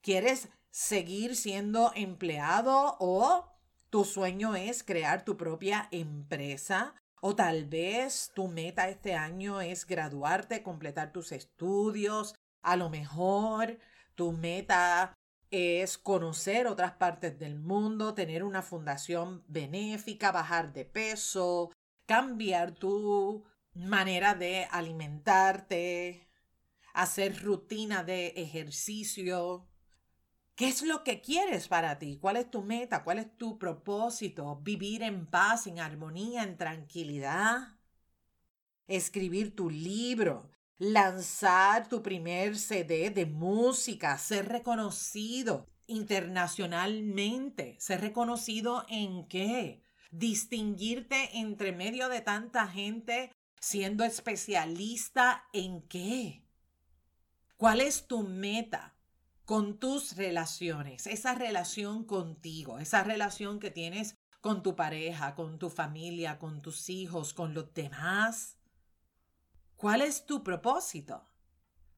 ¿Quieres 0.00 0.48
seguir 0.70 1.36
siendo 1.36 1.92
empleado 1.94 2.96
o 3.00 3.50
tu 3.90 4.04
sueño 4.04 4.54
es 4.54 4.84
crear 4.84 5.24
tu 5.24 5.36
propia 5.36 5.88
empresa 5.90 6.94
o 7.20 7.34
tal 7.34 7.66
vez 7.66 8.32
tu 8.34 8.48
meta 8.48 8.88
este 8.88 9.14
año 9.14 9.60
es 9.60 9.86
graduarte, 9.86 10.62
completar 10.62 11.12
tus 11.12 11.32
estudios. 11.32 12.34
A 12.62 12.76
lo 12.76 12.88
mejor 12.88 13.78
tu 14.14 14.32
meta 14.32 15.14
es 15.50 15.98
conocer 15.98 16.66
otras 16.66 16.92
partes 16.92 17.38
del 17.38 17.58
mundo, 17.58 18.14
tener 18.14 18.44
una 18.44 18.62
fundación 18.62 19.44
benéfica, 19.48 20.30
bajar 20.32 20.72
de 20.72 20.84
peso, 20.84 21.72
cambiar 22.06 22.72
tu 22.72 23.44
manera 23.74 24.34
de 24.34 24.66
alimentarte, 24.70 26.29
hacer 26.94 27.42
rutina 27.42 28.04
de 28.04 28.28
ejercicio. 28.36 29.66
¿Qué 30.54 30.68
es 30.68 30.82
lo 30.82 31.04
que 31.04 31.20
quieres 31.20 31.68
para 31.68 31.98
ti? 31.98 32.18
¿Cuál 32.20 32.36
es 32.36 32.50
tu 32.50 32.62
meta? 32.62 33.02
¿Cuál 33.02 33.18
es 33.18 33.36
tu 33.36 33.58
propósito? 33.58 34.60
¿Vivir 34.62 35.02
en 35.02 35.26
paz, 35.26 35.66
en 35.66 35.80
armonía, 35.80 36.42
en 36.42 36.56
tranquilidad? 36.58 37.78
Escribir 38.86 39.56
tu 39.56 39.70
libro, 39.70 40.50
lanzar 40.78 41.88
tu 41.88 42.02
primer 42.02 42.58
CD 42.58 43.10
de 43.10 43.26
música, 43.26 44.18
ser 44.18 44.48
reconocido 44.48 45.66
internacionalmente, 45.86 47.76
ser 47.78 48.00
reconocido 48.00 48.84
en 48.88 49.26
qué? 49.28 49.82
Distinguirte 50.10 51.38
entre 51.38 51.72
medio 51.72 52.08
de 52.08 52.20
tanta 52.20 52.66
gente 52.66 53.30
siendo 53.60 54.04
especialista 54.04 55.44
en 55.52 55.82
qué? 55.82 56.44
¿Cuál 57.60 57.82
es 57.82 58.06
tu 58.06 58.22
meta? 58.22 58.94
con 59.44 59.78
tus 59.78 60.16
relaciones, 60.16 61.08
esa 61.08 61.34
relación 61.34 62.04
contigo, 62.04 62.78
esa 62.78 63.02
relación 63.02 63.58
que 63.58 63.72
tienes 63.72 64.14
con 64.40 64.62
tu 64.62 64.76
pareja, 64.76 65.34
con 65.34 65.58
tu 65.58 65.68
familia, 65.68 66.38
con 66.38 66.62
tus 66.62 66.88
hijos, 66.88 67.34
con 67.34 67.52
los 67.52 67.74
demás. 67.74 68.56
¿Cuál 69.76 70.02
es 70.02 70.24
tu 70.24 70.44
propósito 70.44 71.28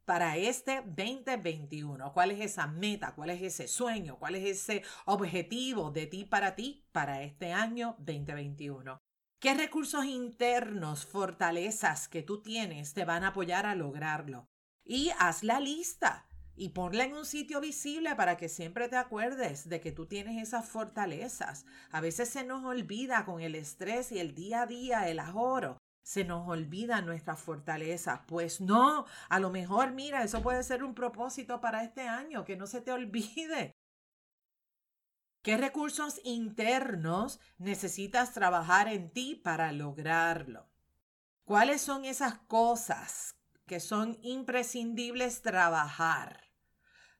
para 0.06 0.38
este 0.38 0.80
2021? 0.80 2.12
¿Cuál 2.14 2.30
es 2.30 2.40
esa 2.40 2.66
meta? 2.66 3.14
¿Cuál 3.14 3.30
es 3.30 3.42
ese 3.42 3.68
sueño? 3.68 4.18
¿Cuál 4.18 4.36
es 4.36 4.44
ese 4.44 4.82
objetivo 5.04 5.90
de 5.90 6.06
ti 6.06 6.24
para 6.24 6.56
ti 6.56 6.86
para 6.90 7.22
este 7.22 7.52
año 7.52 7.96
2021? 7.98 8.98
¿Qué 9.38 9.54
recursos 9.54 10.06
internos, 10.06 11.04
fortalezas 11.04 12.08
que 12.08 12.22
tú 12.22 12.40
tienes 12.40 12.94
te 12.94 13.04
van 13.04 13.24
a 13.24 13.28
apoyar 13.28 13.66
a 13.66 13.74
lograrlo? 13.74 14.48
Y 14.92 15.10
haz 15.18 15.42
la 15.42 15.58
lista 15.58 16.26
y 16.54 16.68
ponla 16.68 17.04
en 17.04 17.16
un 17.16 17.24
sitio 17.24 17.62
visible 17.62 18.14
para 18.14 18.36
que 18.36 18.50
siempre 18.50 18.90
te 18.90 18.98
acuerdes 18.98 19.70
de 19.70 19.80
que 19.80 19.90
tú 19.90 20.04
tienes 20.04 20.36
esas 20.46 20.68
fortalezas. 20.68 21.64
A 21.90 22.02
veces 22.02 22.28
se 22.28 22.44
nos 22.44 22.62
olvida 22.66 23.24
con 23.24 23.40
el 23.40 23.54
estrés 23.54 24.12
y 24.12 24.18
el 24.18 24.34
día 24.34 24.60
a 24.60 24.66
día, 24.66 25.08
el 25.08 25.18
ahorro. 25.18 25.78
Se 26.02 26.24
nos 26.24 26.46
olvida 26.46 27.00
nuestra 27.00 27.36
fortaleza. 27.36 28.26
Pues 28.26 28.60
no, 28.60 29.06
a 29.30 29.40
lo 29.40 29.48
mejor, 29.48 29.92
mira, 29.92 30.22
eso 30.24 30.42
puede 30.42 30.62
ser 30.62 30.84
un 30.84 30.94
propósito 30.94 31.58
para 31.62 31.84
este 31.84 32.06
año, 32.06 32.44
que 32.44 32.58
no 32.58 32.66
se 32.66 32.82
te 32.82 32.92
olvide. 32.92 33.72
¿Qué 35.40 35.56
recursos 35.56 36.20
internos 36.22 37.40
necesitas 37.56 38.34
trabajar 38.34 38.88
en 38.88 39.10
ti 39.10 39.36
para 39.36 39.72
lograrlo? 39.72 40.68
¿Cuáles 41.46 41.80
son 41.80 42.04
esas 42.04 42.40
cosas 42.40 43.38
que 43.66 43.80
son 43.80 44.18
imprescindibles 44.22 45.42
trabajar. 45.42 46.50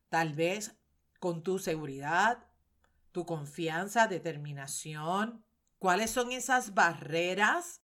Tal 0.08 0.34
vez 0.34 0.76
con 1.18 1.42
tu 1.42 1.58
seguridad, 1.58 2.46
tu 3.12 3.24
confianza, 3.26 4.08
determinación. 4.08 5.44
¿Cuáles 5.78 6.10
son 6.10 6.32
esas 6.32 6.74
barreras? 6.74 7.82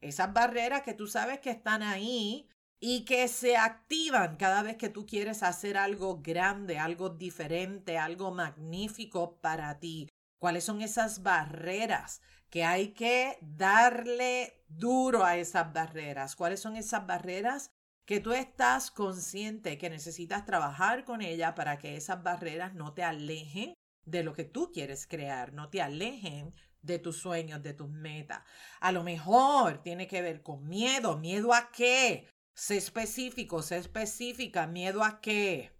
Esas 0.00 0.32
barreras 0.32 0.82
que 0.82 0.94
tú 0.94 1.06
sabes 1.06 1.40
que 1.40 1.50
están 1.50 1.82
ahí 1.82 2.48
y 2.78 3.04
que 3.04 3.28
se 3.28 3.56
activan 3.56 4.36
cada 4.36 4.62
vez 4.62 4.76
que 4.76 4.88
tú 4.88 5.04
quieres 5.04 5.42
hacer 5.42 5.76
algo 5.76 6.20
grande, 6.22 6.78
algo 6.78 7.10
diferente, 7.10 7.98
algo 7.98 8.30
magnífico 8.30 9.38
para 9.40 9.78
ti. 9.78 10.08
¿Cuáles 10.38 10.64
son 10.64 10.80
esas 10.80 11.22
barreras 11.22 12.22
que 12.48 12.64
hay 12.64 12.92
que 12.94 13.38
darle 13.42 14.64
duro 14.68 15.24
a 15.24 15.36
esas 15.36 15.70
barreras? 15.74 16.34
¿Cuáles 16.34 16.60
son 16.60 16.76
esas 16.76 17.06
barreras 17.06 17.72
que 18.10 18.18
tú 18.18 18.32
estás 18.32 18.90
consciente 18.90 19.78
que 19.78 19.88
necesitas 19.88 20.44
trabajar 20.44 21.04
con 21.04 21.22
ella 21.22 21.54
para 21.54 21.78
que 21.78 21.94
esas 21.94 22.24
barreras 22.24 22.74
no 22.74 22.92
te 22.92 23.04
alejen 23.04 23.72
de 24.04 24.24
lo 24.24 24.32
que 24.32 24.42
tú 24.42 24.72
quieres 24.72 25.06
crear, 25.06 25.52
no 25.52 25.68
te 25.70 25.80
alejen 25.80 26.52
de 26.82 26.98
tus 26.98 27.18
sueños, 27.18 27.62
de 27.62 27.72
tus 27.72 27.88
metas. 27.88 28.42
A 28.80 28.90
lo 28.90 29.04
mejor 29.04 29.80
tiene 29.84 30.08
que 30.08 30.22
ver 30.22 30.42
con 30.42 30.66
miedo. 30.66 31.18
¿Miedo 31.18 31.54
a 31.54 31.70
qué? 31.70 32.26
Sé 32.52 32.78
específico, 32.78 33.62
sé 33.62 33.76
específica. 33.76 34.66
¿Miedo 34.66 35.04
a 35.04 35.20
qué? 35.20 35.70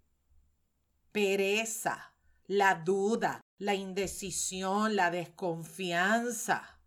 Pereza, 1.11 2.15
la 2.47 2.77
duda, 2.77 3.41
la 3.59 3.75
indecisión, 3.75 4.95
la 4.95 5.11
desconfianza. 5.11 6.80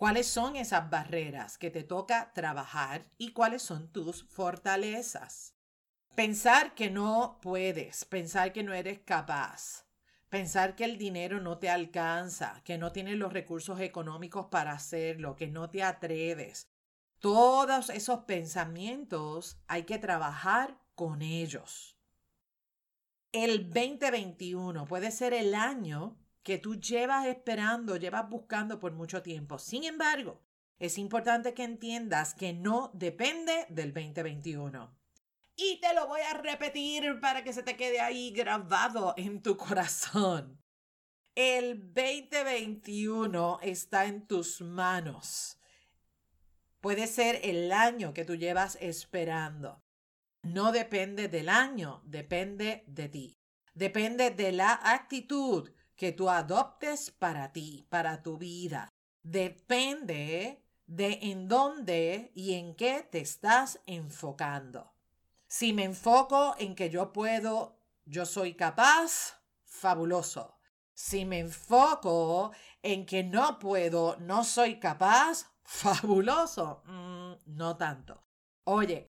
¿Cuáles 0.00 0.28
son 0.28 0.56
esas 0.56 0.88
barreras 0.88 1.58
que 1.58 1.70
te 1.70 1.82
toca 1.82 2.32
trabajar 2.32 3.04
y 3.18 3.32
cuáles 3.32 3.60
son 3.60 3.92
tus 3.92 4.24
fortalezas? 4.24 5.54
Pensar 6.14 6.74
que 6.74 6.88
no 6.88 7.38
puedes, 7.42 8.06
pensar 8.06 8.54
que 8.54 8.62
no 8.62 8.72
eres 8.72 9.00
capaz, 9.00 9.84
pensar 10.30 10.74
que 10.74 10.84
el 10.84 10.96
dinero 10.96 11.38
no 11.42 11.58
te 11.58 11.68
alcanza, 11.68 12.62
que 12.64 12.78
no 12.78 12.92
tienes 12.92 13.16
los 13.16 13.34
recursos 13.34 13.78
económicos 13.80 14.46
para 14.46 14.72
hacerlo, 14.72 15.36
que 15.36 15.48
no 15.48 15.68
te 15.68 15.82
atreves. 15.82 16.70
Todos 17.18 17.90
esos 17.90 18.20
pensamientos 18.20 19.60
hay 19.66 19.82
que 19.82 19.98
trabajar 19.98 20.78
con 20.94 21.20
ellos. 21.20 21.98
El 23.32 23.68
2021 23.68 24.86
puede 24.86 25.10
ser 25.10 25.34
el 25.34 25.54
año 25.54 26.16
que 26.42 26.58
tú 26.58 26.76
llevas 26.76 27.26
esperando, 27.26 27.96
llevas 27.96 28.28
buscando 28.28 28.78
por 28.78 28.92
mucho 28.92 29.22
tiempo. 29.22 29.58
Sin 29.58 29.84
embargo, 29.84 30.42
es 30.78 30.96
importante 30.98 31.52
que 31.54 31.64
entiendas 31.64 32.34
que 32.34 32.52
no 32.52 32.90
depende 32.94 33.66
del 33.68 33.92
2021. 33.92 34.96
Y 35.56 35.78
te 35.80 35.92
lo 35.94 36.06
voy 36.06 36.22
a 36.22 36.34
repetir 36.34 37.20
para 37.20 37.44
que 37.44 37.52
se 37.52 37.62
te 37.62 37.76
quede 37.76 38.00
ahí 38.00 38.30
grabado 38.30 39.12
en 39.18 39.42
tu 39.42 39.56
corazón. 39.58 40.58
El 41.34 41.92
2021 41.92 43.60
está 43.62 44.06
en 44.06 44.26
tus 44.26 44.62
manos. 44.62 45.58
Puede 46.80 47.06
ser 47.06 47.40
el 47.42 47.72
año 47.72 48.14
que 48.14 48.24
tú 48.24 48.36
llevas 48.36 48.78
esperando. 48.80 49.82
No 50.42 50.72
depende 50.72 51.28
del 51.28 51.50
año, 51.50 52.02
depende 52.06 52.84
de 52.86 53.08
ti. 53.10 53.38
Depende 53.74 54.30
de 54.30 54.52
la 54.52 54.80
actitud 54.82 55.70
que 56.00 56.12
tú 56.12 56.30
adoptes 56.30 57.10
para 57.10 57.52
ti, 57.52 57.86
para 57.90 58.22
tu 58.22 58.38
vida. 58.38 58.88
Depende 59.22 60.64
de 60.86 61.18
en 61.20 61.46
dónde 61.46 62.32
y 62.34 62.54
en 62.54 62.74
qué 62.74 63.02
te 63.02 63.20
estás 63.20 63.80
enfocando. 63.84 64.94
Si 65.46 65.74
me 65.74 65.84
enfoco 65.84 66.54
en 66.58 66.74
que 66.74 66.88
yo 66.88 67.12
puedo, 67.12 67.76
yo 68.06 68.24
soy 68.24 68.54
capaz, 68.54 69.42
fabuloso. 69.66 70.56
Si 70.94 71.26
me 71.26 71.40
enfoco 71.40 72.52
en 72.82 73.04
que 73.04 73.22
no 73.22 73.58
puedo, 73.58 74.16
no 74.20 74.42
soy 74.42 74.80
capaz, 74.80 75.52
fabuloso. 75.64 76.82
Mm, 76.86 77.32
no 77.58 77.76
tanto. 77.76 78.24
Oye, 78.64 79.10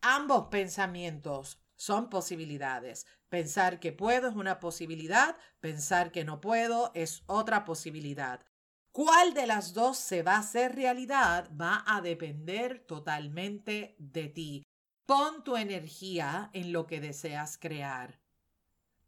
ambos 0.00 0.46
pensamientos 0.46 1.61
son 1.82 2.08
posibilidades. 2.08 3.06
Pensar 3.28 3.80
que 3.80 3.90
puedo 3.92 4.28
es 4.28 4.36
una 4.36 4.60
posibilidad, 4.60 5.36
pensar 5.58 6.12
que 6.12 6.24
no 6.24 6.40
puedo 6.40 6.92
es 6.94 7.24
otra 7.26 7.64
posibilidad. 7.64 8.46
¿Cuál 8.92 9.34
de 9.34 9.48
las 9.48 9.74
dos 9.74 9.98
se 9.98 10.22
va 10.22 10.36
a 10.36 10.40
hacer 10.40 10.76
realidad? 10.76 11.50
Va 11.60 11.82
a 11.84 12.00
depender 12.00 12.84
totalmente 12.86 13.96
de 13.98 14.28
ti. 14.28 14.62
Pon 15.06 15.42
tu 15.42 15.56
energía 15.56 16.50
en 16.52 16.72
lo 16.72 16.86
que 16.86 17.00
deseas 17.00 17.58
crear. 17.58 18.20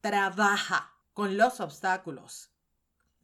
Trabaja 0.01 0.95
con 1.13 1.37
los 1.37 1.61
obstáculos 1.61 2.51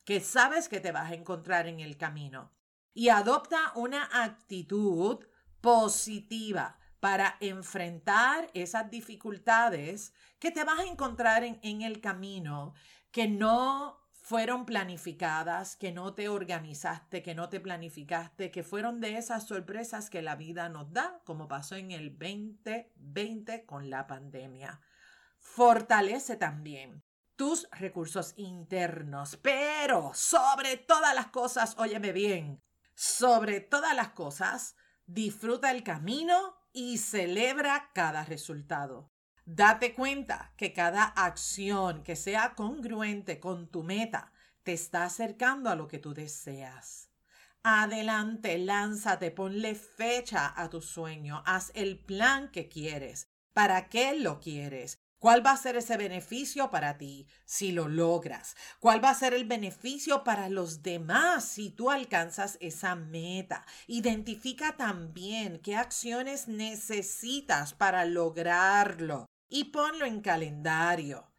que 0.04 0.20
sabes 0.20 0.68
que 0.68 0.78
te 0.78 0.92
vas 0.92 1.10
a 1.10 1.14
encontrar 1.14 1.66
en 1.66 1.80
el 1.80 1.96
camino 1.96 2.52
y 2.94 3.08
adopta 3.08 3.72
una 3.74 4.08
actitud 4.12 5.26
positiva 5.60 6.79
para 7.00 7.36
enfrentar 7.40 8.50
esas 8.52 8.90
dificultades 8.90 10.12
que 10.38 10.50
te 10.50 10.64
vas 10.64 10.80
a 10.80 10.86
encontrar 10.86 11.42
en, 11.44 11.82
el 11.82 12.00
camino, 12.00 12.74
que 13.10 13.26
no 13.26 13.98
fueron 14.12 14.66
planificadas, 14.66 15.76
que 15.76 15.92
no 15.92 16.14
te 16.14 16.28
organizaste, 16.28 17.22
que 17.22 17.34
no 17.34 17.48
te 17.48 17.58
planificaste, 17.58 18.50
que 18.50 18.62
fueron 18.62 19.00
de 19.00 19.16
esas 19.16 19.46
sorpresas 19.46 20.10
que 20.10 20.20
la 20.20 20.36
vida 20.36 20.68
nos 20.68 20.92
da, 20.92 21.20
como 21.24 21.48
pasó 21.48 21.74
en 21.76 21.90
el 21.90 22.10
2020 22.10 23.64
con 23.64 23.88
la 23.88 24.06
pandemia. 24.06 24.80
Fortalece 25.38 26.36
también 26.36 27.02
tus 27.34 27.66
recursos 27.70 28.34
internos, 28.36 29.38
pero 29.40 30.12
sobre 30.14 30.76
todas 30.76 31.14
las 31.14 31.28
cosas, 31.28 31.74
óyeme 31.78 32.12
bien, 32.12 32.62
sobre 32.94 33.60
todas 33.60 33.96
las 33.96 34.10
cosas, 34.10 34.76
disfruta 35.06 35.70
el 35.70 35.82
camino 35.82 36.59
y 36.72 36.98
celebra 36.98 37.90
cada 37.94 38.24
resultado. 38.24 39.10
Date 39.44 39.94
cuenta 39.94 40.52
que 40.56 40.72
cada 40.72 41.04
acción 41.04 42.02
que 42.02 42.14
sea 42.16 42.54
congruente 42.54 43.40
con 43.40 43.68
tu 43.68 43.82
meta 43.82 44.32
te 44.62 44.72
está 44.72 45.04
acercando 45.04 45.70
a 45.70 45.74
lo 45.74 45.88
que 45.88 45.98
tú 45.98 46.14
deseas. 46.14 47.10
Adelante, 47.62 48.56
lánzate, 48.58 49.30
ponle 49.30 49.74
fecha 49.74 50.52
a 50.56 50.70
tu 50.70 50.80
sueño, 50.80 51.42
haz 51.44 51.72
el 51.74 51.98
plan 51.98 52.50
que 52.50 52.68
quieres, 52.68 53.28
para 53.52 53.88
qué 53.88 54.18
lo 54.18 54.40
quieres, 54.40 54.98
¿Cuál 55.20 55.44
va 55.44 55.50
a 55.50 55.56
ser 55.58 55.76
ese 55.76 55.98
beneficio 55.98 56.70
para 56.70 56.96
ti 56.96 57.26
si 57.44 57.72
lo 57.72 57.88
logras? 57.88 58.56
¿Cuál 58.78 59.04
va 59.04 59.10
a 59.10 59.14
ser 59.14 59.34
el 59.34 59.44
beneficio 59.44 60.24
para 60.24 60.48
los 60.48 60.82
demás 60.82 61.44
si 61.44 61.68
tú 61.68 61.90
alcanzas 61.90 62.56
esa 62.58 62.94
meta? 62.94 63.66
Identifica 63.86 64.78
también 64.78 65.60
qué 65.62 65.76
acciones 65.76 66.48
necesitas 66.48 67.74
para 67.74 68.06
lograrlo 68.06 69.26
y 69.50 69.64
ponlo 69.64 70.06
en 70.06 70.22
calendario. 70.22 71.30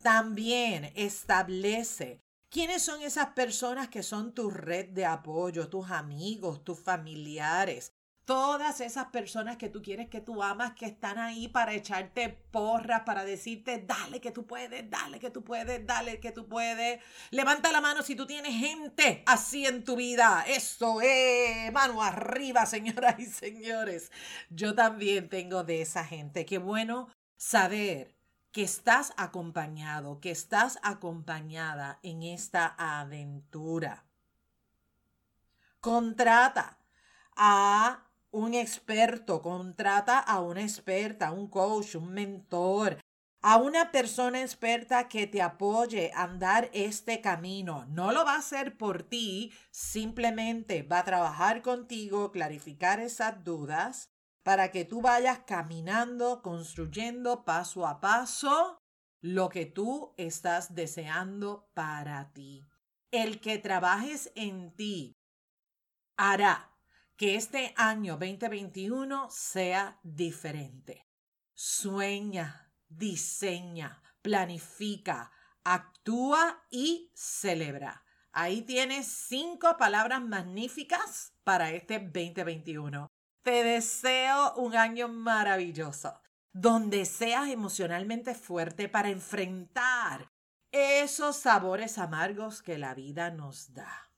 También 0.00 0.90
establece 0.96 2.22
quiénes 2.48 2.82
son 2.82 3.02
esas 3.02 3.34
personas 3.34 3.88
que 3.88 4.02
son 4.02 4.32
tu 4.32 4.48
red 4.48 4.88
de 4.88 5.04
apoyo, 5.04 5.68
tus 5.68 5.90
amigos, 5.90 6.64
tus 6.64 6.80
familiares, 6.80 7.91
todas 8.24 8.80
esas 8.80 9.06
personas 9.06 9.56
que 9.56 9.68
tú 9.68 9.82
quieres 9.82 10.08
que 10.08 10.20
tú 10.20 10.42
amas, 10.42 10.74
que 10.74 10.86
están 10.86 11.18
ahí 11.18 11.48
para 11.48 11.74
echarte 11.74 12.28
porras, 12.50 13.02
para 13.02 13.24
decirte, 13.24 13.78
dale 13.78 14.20
que 14.20 14.30
tú 14.30 14.46
puedes, 14.46 14.88
dale 14.88 15.18
que 15.18 15.30
tú 15.30 15.42
puedes, 15.42 15.86
dale 15.86 16.20
que 16.20 16.32
tú 16.32 16.46
puedes. 16.48 17.02
Levanta 17.30 17.72
la 17.72 17.80
mano 17.80 18.02
si 18.02 18.14
tú 18.14 18.26
tienes 18.26 18.54
gente 18.54 19.22
así 19.26 19.66
en 19.66 19.84
tu 19.84 19.96
vida. 19.96 20.44
Eso 20.46 21.00
es, 21.00 21.72
mano 21.72 22.02
arriba, 22.02 22.66
señoras 22.66 23.18
y 23.18 23.26
señores. 23.26 24.12
Yo 24.50 24.74
también 24.74 25.28
tengo 25.28 25.64
de 25.64 25.82
esa 25.82 26.04
gente. 26.04 26.46
Qué 26.46 26.58
bueno 26.58 27.08
saber 27.36 28.14
que 28.52 28.62
estás 28.62 29.14
acompañado, 29.16 30.20
que 30.20 30.30
estás 30.30 30.78
acompañada 30.82 31.98
en 32.02 32.22
esta 32.22 32.66
aventura. 32.78 34.04
Contrata 35.80 36.78
a 37.34 38.11
un 38.32 38.54
experto, 38.54 39.42
contrata 39.42 40.18
a 40.18 40.40
una 40.40 40.62
experta, 40.62 41.32
un 41.32 41.48
coach, 41.48 41.94
un 41.96 42.12
mentor, 42.12 42.98
a 43.42 43.56
una 43.56 43.90
persona 43.90 44.40
experta 44.40 45.08
que 45.08 45.26
te 45.26 45.42
apoye 45.42 46.12
a 46.14 46.22
andar 46.22 46.70
este 46.72 47.20
camino. 47.20 47.84
No 47.86 48.12
lo 48.12 48.24
va 48.24 48.34
a 48.34 48.38
hacer 48.38 48.76
por 48.78 49.02
ti, 49.02 49.52
simplemente 49.70 50.82
va 50.82 51.00
a 51.00 51.04
trabajar 51.04 51.60
contigo, 51.60 52.30
clarificar 52.30 53.00
esas 53.00 53.44
dudas 53.44 54.08
para 54.42 54.70
que 54.70 54.84
tú 54.84 55.02
vayas 55.02 55.40
caminando, 55.40 56.40
construyendo 56.42 57.44
paso 57.44 57.86
a 57.86 58.00
paso 58.00 58.78
lo 59.20 59.48
que 59.48 59.66
tú 59.66 60.14
estás 60.16 60.74
deseando 60.74 61.68
para 61.74 62.32
ti. 62.32 62.66
El 63.10 63.40
que 63.40 63.58
trabajes 63.58 64.32
en 64.34 64.74
ti 64.74 65.16
hará 66.16 66.71
que 67.16 67.36
este 67.36 67.74
año 67.76 68.16
2021 68.16 69.28
sea 69.30 69.98
diferente. 70.02 71.06
Sueña, 71.54 72.72
diseña, 72.88 74.02
planifica, 74.22 75.30
actúa 75.64 76.64
y 76.70 77.10
celebra. 77.14 78.04
Ahí 78.32 78.62
tienes 78.62 79.06
cinco 79.06 79.76
palabras 79.76 80.22
magníficas 80.22 81.34
para 81.44 81.70
este 81.70 81.98
2021. 81.98 83.10
Te 83.42 83.62
deseo 83.64 84.54
un 84.54 84.76
año 84.76 85.08
maravilloso, 85.08 86.20
donde 86.52 87.04
seas 87.04 87.48
emocionalmente 87.48 88.34
fuerte 88.34 88.88
para 88.88 89.10
enfrentar 89.10 90.32
esos 90.70 91.36
sabores 91.36 91.98
amargos 91.98 92.62
que 92.62 92.78
la 92.78 92.94
vida 92.94 93.30
nos 93.30 93.74
da. 93.74 94.11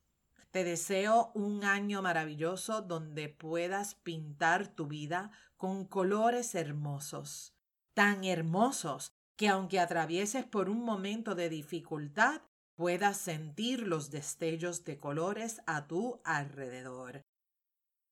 Te 0.55 0.63
deseo 0.63 1.33
un 1.35 1.65
año 1.65 2.01
maravilloso 2.01 2.81
donde 2.81 3.29
puedas 3.29 3.97
pintar 3.97 4.69
tu 4.69 4.87
vida 4.87 5.33
con 5.57 5.85
colores 5.85 6.55
hermosos, 6.55 7.57
tan 7.93 8.23
hermosos 8.23 9.11
que 9.35 9.49
aunque 9.49 9.81
atravieses 9.81 10.45
por 10.45 10.71
un 10.71 10.85
momento 10.85 11.35
de 11.35 11.49
dificultad, 11.49 12.41
puedas 12.77 13.17
sentir 13.17 13.81
los 13.81 14.13
destellos 14.13 14.85
de 14.85 14.97
colores 14.97 15.61
a 15.67 15.89
tu 15.89 16.21
alrededor. 16.23 17.27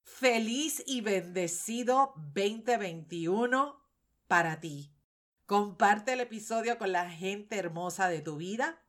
Feliz 0.02 0.82
y 0.84 1.00
bendecido 1.00 2.12
2021 2.34 3.80
para 4.26 4.58
ti. 4.58 4.90
Comparte 5.46 6.14
el 6.14 6.18
episodio 6.18 6.76
con 6.76 6.90
la 6.90 7.08
gente 7.08 7.56
hermosa 7.56 8.08
de 8.08 8.20
tu 8.20 8.36
vida. 8.36 8.82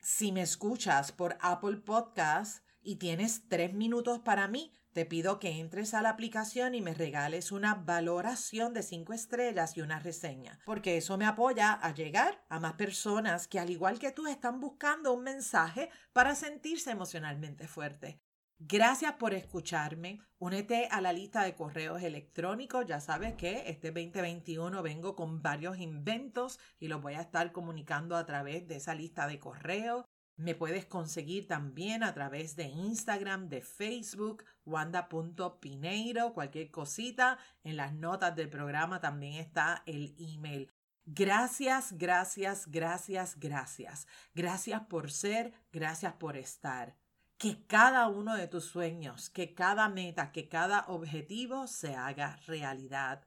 Si 0.00 0.32
me 0.32 0.42
escuchas 0.42 1.12
por 1.12 1.38
Apple 1.40 1.76
Podcasts 1.76 2.65
y 2.86 2.96
tienes 2.96 3.48
tres 3.48 3.74
minutos 3.74 4.20
para 4.20 4.46
mí, 4.48 4.72
te 4.92 5.04
pido 5.04 5.38
que 5.38 5.60
entres 5.60 5.92
a 5.92 6.00
la 6.00 6.08
aplicación 6.08 6.74
y 6.74 6.80
me 6.80 6.94
regales 6.94 7.52
una 7.52 7.74
valoración 7.74 8.72
de 8.72 8.82
cinco 8.82 9.12
estrellas 9.12 9.76
y 9.76 9.82
una 9.82 9.98
reseña, 9.98 10.58
porque 10.64 10.96
eso 10.96 11.18
me 11.18 11.26
apoya 11.26 11.72
a 11.72 11.92
llegar 11.92 12.46
a 12.48 12.60
más 12.60 12.74
personas 12.74 13.46
que 13.48 13.58
al 13.58 13.68
igual 13.68 13.98
que 13.98 14.12
tú 14.12 14.26
están 14.26 14.58
buscando 14.60 15.12
un 15.12 15.24
mensaje 15.24 15.90
para 16.14 16.34
sentirse 16.34 16.92
emocionalmente 16.92 17.68
fuerte. 17.68 18.22
Gracias 18.58 19.12
por 19.14 19.34
escucharme. 19.34 20.22
Únete 20.38 20.88
a 20.90 21.02
la 21.02 21.12
lista 21.12 21.42
de 21.42 21.54
correos 21.54 22.02
electrónicos. 22.02 22.86
Ya 22.86 23.00
sabes 23.00 23.34
que 23.34 23.64
este 23.66 23.90
2021 23.90 24.82
vengo 24.82 25.14
con 25.14 25.42
varios 25.42 25.78
inventos 25.78 26.58
y 26.78 26.88
los 26.88 27.02
voy 27.02 27.14
a 27.14 27.20
estar 27.20 27.52
comunicando 27.52 28.16
a 28.16 28.24
través 28.24 28.66
de 28.66 28.76
esa 28.76 28.94
lista 28.94 29.26
de 29.26 29.38
correos. 29.38 30.06
Me 30.36 30.54
puedes 30.54 30.84
conseguir 30.84 31.48
también 31.48 32.02
a 32.02 32.12
través 32.12 32.56
de 32.56 32.64
Instagram, 32.64 33.48
de 33.48 33.62
Facebook, 33.62 34.44
wanda.pineiro, 34.64 36.34
cualquier 36.34 36.70
cosita. 36.70 37.38
En 37.64 37.76
las 37.76 37.94
notas 37.94 38.36
del 38.36 38.50
programa 38.50 39.00
también 39.00 39.34
está 39.34 39.82
el 39.86 40.14
email. 40.18 40.70
Gracias, 41.06 41.92
gracias, 41.96 42.66
gracias, 42.70 43.38
gracias. 43.38 44.06
Gracias 44.34 44.82
por 44.86 45.10
ser, 45.10 45.52
gracias 45.72 46.12
por 46.14 46.36
estar 46.36 46.96
que 47.38 47.66
cada 47.66 48.08
uno 48.08 48.34
de 48.34 48.48
tus 48.48 48.64
sueños, 48.64 49.28
que 49.30 49.54
cada 49.54 49.88
meta, 49.88 50.32
que 50.32 50.48
cada 50.48 50.86
objetivo 50.88 51.66
se 51.66 51.94
haga 51.94 52.36
realidad. 52.46 53.26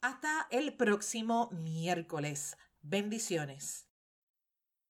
Hasta 0.00 0.48
el 0.50 0.74
próximo 0.74 1.48
miércoles. 1.52 2.56
Bendiciones. 2.82 3.85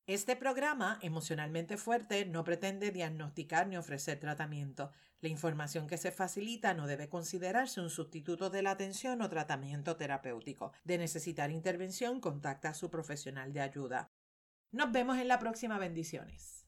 Este 0.07 0.37
programa, 0.37 1.01
emocionalmente 1.03 1.77
fuerte, 1.77 2.27
no 2.27 2.45
pretende 2.45 2.93
diagnosticar 2.93 3.67
ni 3.67 3.77
ofrecer 3.77 4.21
tratamiento. 4.21 4.93
La 5.21 5.29
información 5.29 5.89
que 5.89 5.97
se 5.97 6.13
facilita 6.13 6.75
no 6.75 6.87
debe 6.87 7.09
considerarse 7.09 7.81
un 7.81 7.91
sustituto 7.91 8.49
de 8.49 8.63
la 8.63 8.71
atención 8.71 9.21
o 9.21 9.29
tratamiento 9.29 9.97
terapéutico. 9.97 10.71
De 10.85 10.97
necesitar 10.97 11.51
intervención, 11.51 12.21
contacta 12.21 12.69
a 12.69 12.75
su 12.75 12.89
profesional 12.89 13.53
de 13.53 13.63
ayuda. 13.63 14.13
Nos 14.71 14.93
vemos 14.93 15.19
en 15.19 15.27
la 15.27 15.41
próxima. 15.41 15.77
Bendiciones. 15.77 16.66